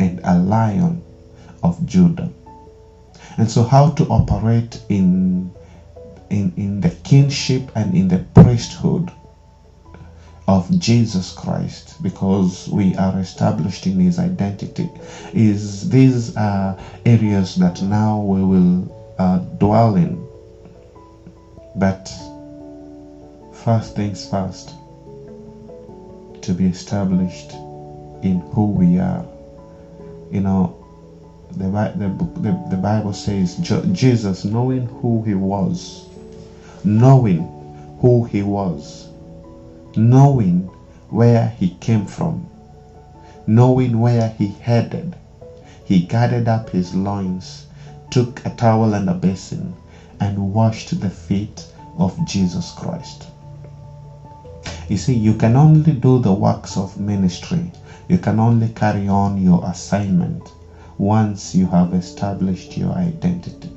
and 0.00 0.20
a 0.24 0.34
lion 0.34 1.00
of 1.62 1.84
Judah. 1.86 2.28
And 3.38 3.50
so 3.50 3.62
how 3.62 3.88
to 3.88 4.06
operate 4.06 4.78
in 4.88 5.50
in, 6.30 6.52
in 6.56 6.80
the 6.80 6.90
kingship 6.90 7.70
and 7.74 7.94
in 7.94 8.08
the 8.08 8.18
priesthood 8.18 9.10
of 10.46 10.68
Jesus 10.78 11.32
Christ 11.32 11.96
because 12.02 12.68
we 12.68 12.94
are 12.96 13.16
established 13.18 13.86
in 13.86 13.98
his 13.98 14.18
identity 14.18 14.88
is 15.32 15.88
these 15.88 16.36
are 16.36 16.76
areas 17.06 17.54
that 17.56 17.82
now 17.82 18.18
we 18.18 18.42
will 18.42 19.14
uh, 19.18 19.38
dwell 19.58 19.96
in. 19.96 20.22
But 21.76 22.12
first 23.52 23.96
things 23.96 24.28
first 24.28 24.74
to 26.42 26.54
be 26.54 26.66
established 26.66 27.52
in 28.22 28.40
who 28.52 28.66
we 28.66 28.98
are. 28.98 29.24
You 30.30 30.40
know 30.40 30.70
the, 31.56 31.68
the, 31.94 32.08
the, 32.40 32.66
the 32.70 32.76
bible 32.76 33.12
says 33.12 33.56
jesus 33.92 34.44
knowing 34.44 34.86
who 34.86 35.22
he 35.22 35.34
was 35.34 36.03
knowing 36.84 37.48
who 38.00 38.24
he 38.24 38.42
was, 38.42 39.08
knowing 39.96 40.62
where 41.10 41.48
he 41.58 41.68
came 41.80 42.04
from, 42.06 42.46
knowing 43.46 44.00
where 44.00 44.28
he 44.28 44.48
headed. 44.48 45.16
He 45.84 46.00
gathered 46.00 46.48
up 46.48 46.70
his 46.70 46.94
loins, 46.94 47.64
took 48.10 48.44
a 48.46 48.50
towel 48.50 48.94
and 48.94 49.08
a 49.08 49.14
basin, 49.14 49.74
and 50.20 50.52
washed 50.54 51.00
the 51.00 51.10
feet 51.10 51.66
of 51.98 52.14
Jesus 52.26 52.72
Christ. 52.72 53.28
You 54.88 54.96
see, 54.98 55.14
you 55.14 55.34
can 55.34 55.56
only 55.56 55.92
do 55.94 56.18
the 56.18 56.32
works 56.32 56.76
of 56.76 56.98
ministry, 56.98 57.70
you 58.08 58.18
can 58.18 58.38
only 58.40 58.68
carry 58.68 59.08
on 59.08 59.38
your 59.38 59.60
assignment 59.64 60.52
once 60.98 61.54
you 61.54 61.66
have 61.68 61.94
established 61.94 62.76
your 62.76 62.92
identity. 62.92 63.70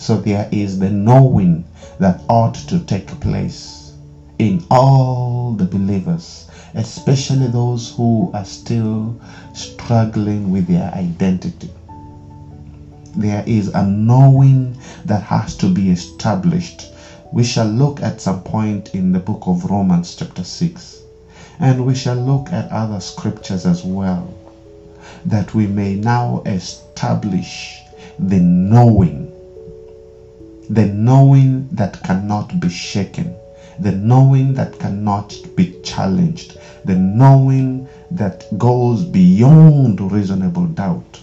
So 0.00 0.16
there 0.16 0.48
is 0.50 0.78
the 0.78 0.88
knowing 0.88 1.66
that 1.98 2.22
ought 2.26 2.54
to 2.54 2.78
take 2.78 3.20
place 3.20 3.92
in 4.38 4.64
all 4.70 5.52
the 5.52 5.66
believers, 5.66 6.46
especially 6.72 7.48
those 7.48 7.90
who 7.90 8.30
are 8.32 8.46
still 8.46 9.20
struggling 9.52 10.50
with 10.50 10.68
their 10.68 10.90
identity. 10.94 11.70
There 13.14 13.44
is 13.46 13.68
a 13.68 13.86
knowing 13.86 14.78
that 15.04 15.22
has 15.24 15.54
to 15.56 15.68
be 15.68 15.90
established. 15.90 16.88
We 17.30 17.44
shall 17.44 17.66
look 17.66 18.00
at 18.00 18.22
some 18.22 18.42
point 18.42 18.94
in 18.94 19.12
the 19.12 19.20
book 19.20 19.42
of 19.46 19.70
Romans, 19.70 20.14
chapter 20.14 20.44
6, 20.44 20.98
and 21.58 21.84
we 21.84 21.94
shall 21.94 22.16
look 22.16 22.50
at 22.54 22.72
other 22.72 23.00
scriptures 23.00 23.66
as 23.66 23.84
well, 23.84 24.32
that 25.26 25.52
we 25.52 25.66
may 25.66 25.94
now 25.94 26.42
establish 26.46 27.82
the 28.18 28.38
knowing 28.40 29.29
the 30.70 30.86
knowing 30.86 31.68
that 31.72 32.00
cannot 32.04 32.60
be 32.60 32.68
shaken, 32.68 33.36
the 33.80 33.90
knowing 33.90 34.54
that 34.54 34.78
cannot 34.78 35.36
be 35.56 35.76
challenged, 35.82 36.56
the 36.84 36.94
knowing 36.94 37.88
that 38.12 38.46
goes 38.56 39.04
beyond 39.04 40.00
reasonable 40.12 40.66
doubt. 40.66 41.20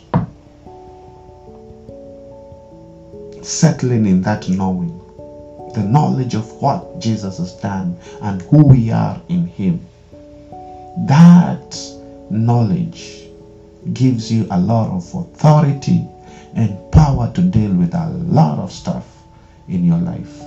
Settling 3.41 4.05
in 4.05 4.21
that 4.23 4.49
knowing, 4.49 4.91
the 5.73 5.83
knowledge 5.83 6.35
of 6.35 6.51
what 6.61 6.99
Jesus 6.99 7.37
has 7.37 7.53
done 7.53 7.97
and 8.21 8.41
who 8.41 8.65
we 8.65 8.91
are 8.91 9.21
in 9.29 9.47
Him. 9.47 9.87
That 11.07 11.79
knowledge 12.29 13.29
gives 13.93 14.29
you 14.29 14.45
a 14.51 14.59
lot 14.59 14.89
of 14.89 15.15
authority 15.15 16.05
and 16.53 16.91
power 16.91 17.31
to 17.33 17.41
deal 17.41 17.71
with 17.73 17.93
a 17.93 18.07
lot 18.09 18.57
of 18.57 18.71
stuff 18.71 18.96
in 19.67 19.83
your 19.83 19.99
life. 19.99 20.43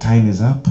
Time 0.00 0.26
is 0.26 0.40
up. 0.40 0.68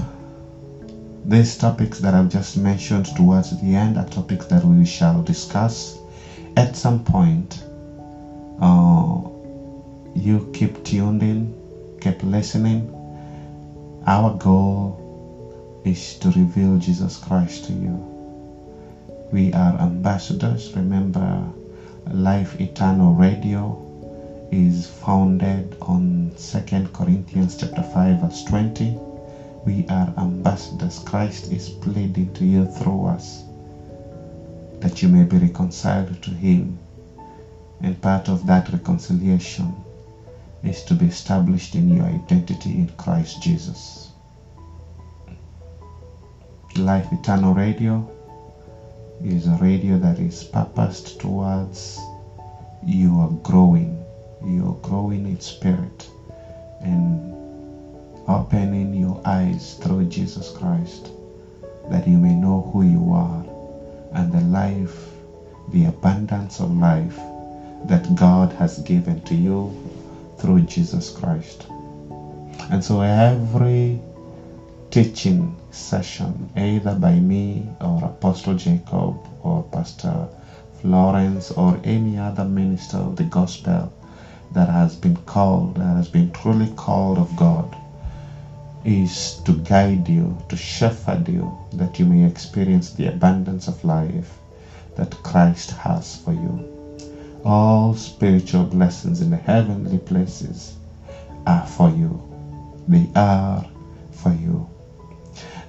These 1.24 1.56
topics 1.56 1.98
that 2.00 2.14
I've 2.14 2.28
just 2.28 2.56
mentioned 2.56 3.06
towards 3.16 3.50
the 3.50 3.74
end 3.76 3.96
are 3.98 4.04
topics 4.04 4.46
that 4.46 4.64
we 4.64 4.84
shall 4.84 5.22
discuss 5.22 5.94
at 6.56 6.76
some 6.76 6.98
point. 7.00 7.62
Uh, 8.60 9.20
you 10.14 10.50
keep 10.54 10.84
tuned 10.84 11.22
in, 11.22 11.52
keep 12.00 12.22
listening. 12.22 12.90
Our 14.06 14.30
goal 14.30 15.12
is 15.84 16.14
to 16.16 16.30
reveal 16.30 16.78
Jesus 16.78 17.16
Christ 17.18 17.64
to 17.64 17.72
you. 17.72 18.22
We 19.32 19.52
are 19.52 19.80
ambassadors. 19.80 20.72
Remember, 20.74 21.42
Life 22.10 22.60
Eternal 22.60 23.12
Radio 23.12 23.78
is 24.52 24.86
founded 24.86 25.74
on 25.80 26.30
2 26.36 26.88
Corinthians 26.92 27.56
chapter 27.56 27.82
5 27.82 28.20
verse 28.20 28.44
20. 28.44 28.98
We 29.64 29.86
are 29.88 30.12
ambassadors. 30.18 30.98
Christ 30.98 31.50
is 31.50 31.70
pleading 31.70 32.34
to 32.34 32.44
you 32.44 32.66
through 32.66 33.06
us 33.06 33.44
that 34.80 35.00
you 35.00 35.08
may 35.08 35.24
be 35.24 35.38
reconciled 35.38 36.22
to 36.22 36.30
him. 36.30 36.78
And 37.80 38.00
part 38.02 38.28
of 38.28 38.46
that 38.46 38.70
reconciliation 38.70 39.74
is 40.62 40.82
to 40.84 40.94
be 40.94 41.06
established 41.06 41.74
in 41.74 41.88
your 41.88 42.04
identity 42.04 42.72
in 42.72 42.90
Christ 42.98 43.40
Jesus. 43.40 44.10
Life 46.76 47.10
Eternal 47.10 47.54
Radio 47.54 48.06
is 49.24 49.46
a 49.46 49.56
radio 49.56 49.96
that 49.96 50.18
is 50.18 50.44
purposed 50.44 51.20
towards 51.20 51.98
your 52.84 53.30
growing 53.42 54.01
you're 54.46 54.76
growing 54.82 55.26
in 55.26 55.40
spirit 55.40 56.08
and 56.80 57.20
opening 58.28 58.94
your 58.94 59.20
eyes 59.26 59.74
through 59.74 60.04
Jesus 60.06 60.50
Christ 60.50 61.12
that 61.90 62.06
you 62.06 62.18
may 62.18 62.34
know 62.34 62.60
who 62.72 62.82
you 62.82 63.12
are 63.12 63.44
and 64.14 64.32
the 64.32 64.40
life, 64.42 65.10
the 65.70 65.86
abundance 65.86 66.60
of 66.60 66.70
life 66.76 67.18
that 67.86 68.14
God 68.16 68.52
has 68.54 68.78
given 68.80 69.20
to 69.24 69.34
you 69.34 69.72
through 70.38 70.62
Jesus 70.62 71.10
Christ. 71.10 71.66
And 72.70 72.82
so 72.82 73.00
every 73.02 74.00
teaching 74.90 75.54
session, 75.70 76.48
either 76.56 76.94
by 76.94 77.20
me 77.20 77.68
or 77.80 78.04
Apostle 78.04 78.54
Jacob 78.54 79.16
or 79.42 79.62
Pastor 79.72 80.28
Florence 80.80 81.50
or 81.52 81.78
any 81.84 82.18
other 82.18 82.44
minister 82.44 82.98
of 82.98 83.16
the 83.16 83.24
gospel, 83.24 83.92
that 84.54 84.68
has 84.68 84.96
been 84.96 85.16
called, 85.26 85.76
that 85.76 85.96
has 85.96 86.08
been 86.08 86.30
truly 86.32 86.68
called 86.68 87.18
of 87.18 87.34
God, 87.36 87.76
is 88.84 89.34
to 89.44 89.54
guide 89.54 90.08
you, 90.08 90.36
to 90.48 90.56
shepherd 90.56 91.28
you, 91.28 91.56
that 91.74 91.98
you 91.98 92.06
may 92.06 92.24
experience 92.24 92.90
the 92.90 93.06
abundance 93.06 93.68
of 93.68 93.84
life 93.84 94.38
that 94.96 95.10
Christ 95.24 95.72
has 95.72 96.16
for 96.16 96.32
you. 96.32 96.78
All 97.44 97.94
spiritual 97.94 98.64
blessings 98.64 99.20
in 99.20 99.30
the 99.30 99.36
heavenly 99.36 99.98
places 99.98 100.74
are 101.46 101.66
for 101.66 101.90
you. 101.90 102.20
They 102.88 103.08
are 103.16 103.64
for 104.12 104.32
you. 104.32 104.66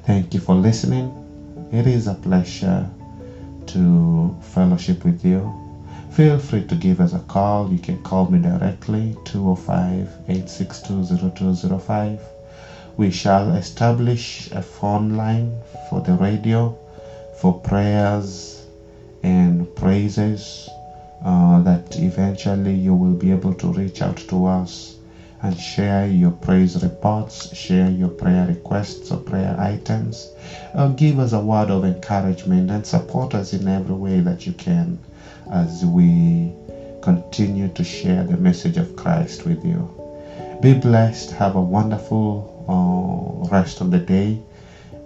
Thank 0.05 0.33
you 0.33 0.39
for 0.39 0.55
listening. 0.55 1.13
It 1.71 1.87
is 1.87 2.07
a 2.07 2.15
pleasure 2.15 2.89
to 3.67 4.35
fellowship 4.41 5.05
with 5.05 5.25
you 5.25 5.53
feel 6.13 6.37
free 6.37 6.61
to 6.61 6.75
give 6.75 7.01
us 7.01 7.11
a 7.13 7.19
call. 7.21 7.71
You 7.71 7.79
can 7.79 8.03
call 8.03 8.27
me 8.27 8.37
directly 8.37 9.15
205 9.25 10.07
862 10.29 11.05
0205. 11.35 12.21
We 12.97 13.09
shall 13.09 13.49
establish 13.55 14.51
a 14.51 14.61
phone 14.61 15.17
line 15.17 15.59
for 15.89 16.01
the 16.01 16.13
radio 16.13 16.77
for 17.41 17.59
prayers 17.61 18.63
and 19.23 19.75
praises 19.75 20.69
uh, 21.25 21.61
that 21.61 21.97
eventually 21.97 22.75
you 22.75 22.93
will 22.93 23.15
be 23.15 23.31
able 23.31 23.55
to 23.55 23.73
reach 23.73 24.03
out 24.03 24.17
to 24.17 24.45
us 24.45 24.95
and 25.41 25.57
share 25.57 26.05
your 26.05 26.31
praise 26.31 26.83
reports, 26.83 27.55
share 27.55 27.89
your 27.89 28.09
prayer 28.09 28.45
requests 28.45 29.09
or 29.09 29.17
prayer 29.17 29.55
items, 29.57 30.27
or 30.75 30.89
give 30.89 31.17
us 31.17 31.33
a 31.33 31.39
word 31.39 31.71
of 31.71 31.83
encouragement 31.83 32.69
and 32.69 32.85
support 32.85 33.33
us 33.33 33.51
in 33.51 33.67
every 33.67 33.95
way 33.95 34.19
that 34.19 34.45
you 34.45 34.53
can 34.53 34.99
as 35.51 35.85
we 35.85 36.51
continue 37.01 37.67
to 37.69 37.83
share 37.83 38.23
the 38.23 38.37
message 38.37 38.77
of 38.77 38.95
Christ 38.95 39.45
with 39.45 39.65
you. 39.65 39.89
Be 40.61 40.73
blessed. 40.73 41.31
Have 41.31 41.55
a 41.55 41.61
wonderful 41.61 42.49
uh, 42.69 43.49
rest 43.49 43.81
of 43.81 43.91
the 43.91 43.99
day 43.99 44.41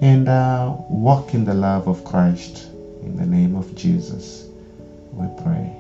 and 0.02 0.30
uh, 0.30 0.76
walk 0.90 1.34
in 1.34 1.46
the 1.46 1.54
love 1.54 1.88
of 1.88 2.04
Christ. 2.04 2.68
In 3.02 3.16
the 3.18 3.26
name 3.26 3.56
of 3.56 3.76
Jesus, 3.76 4.46
we 5.14 5.28
pray. 5.42 5.74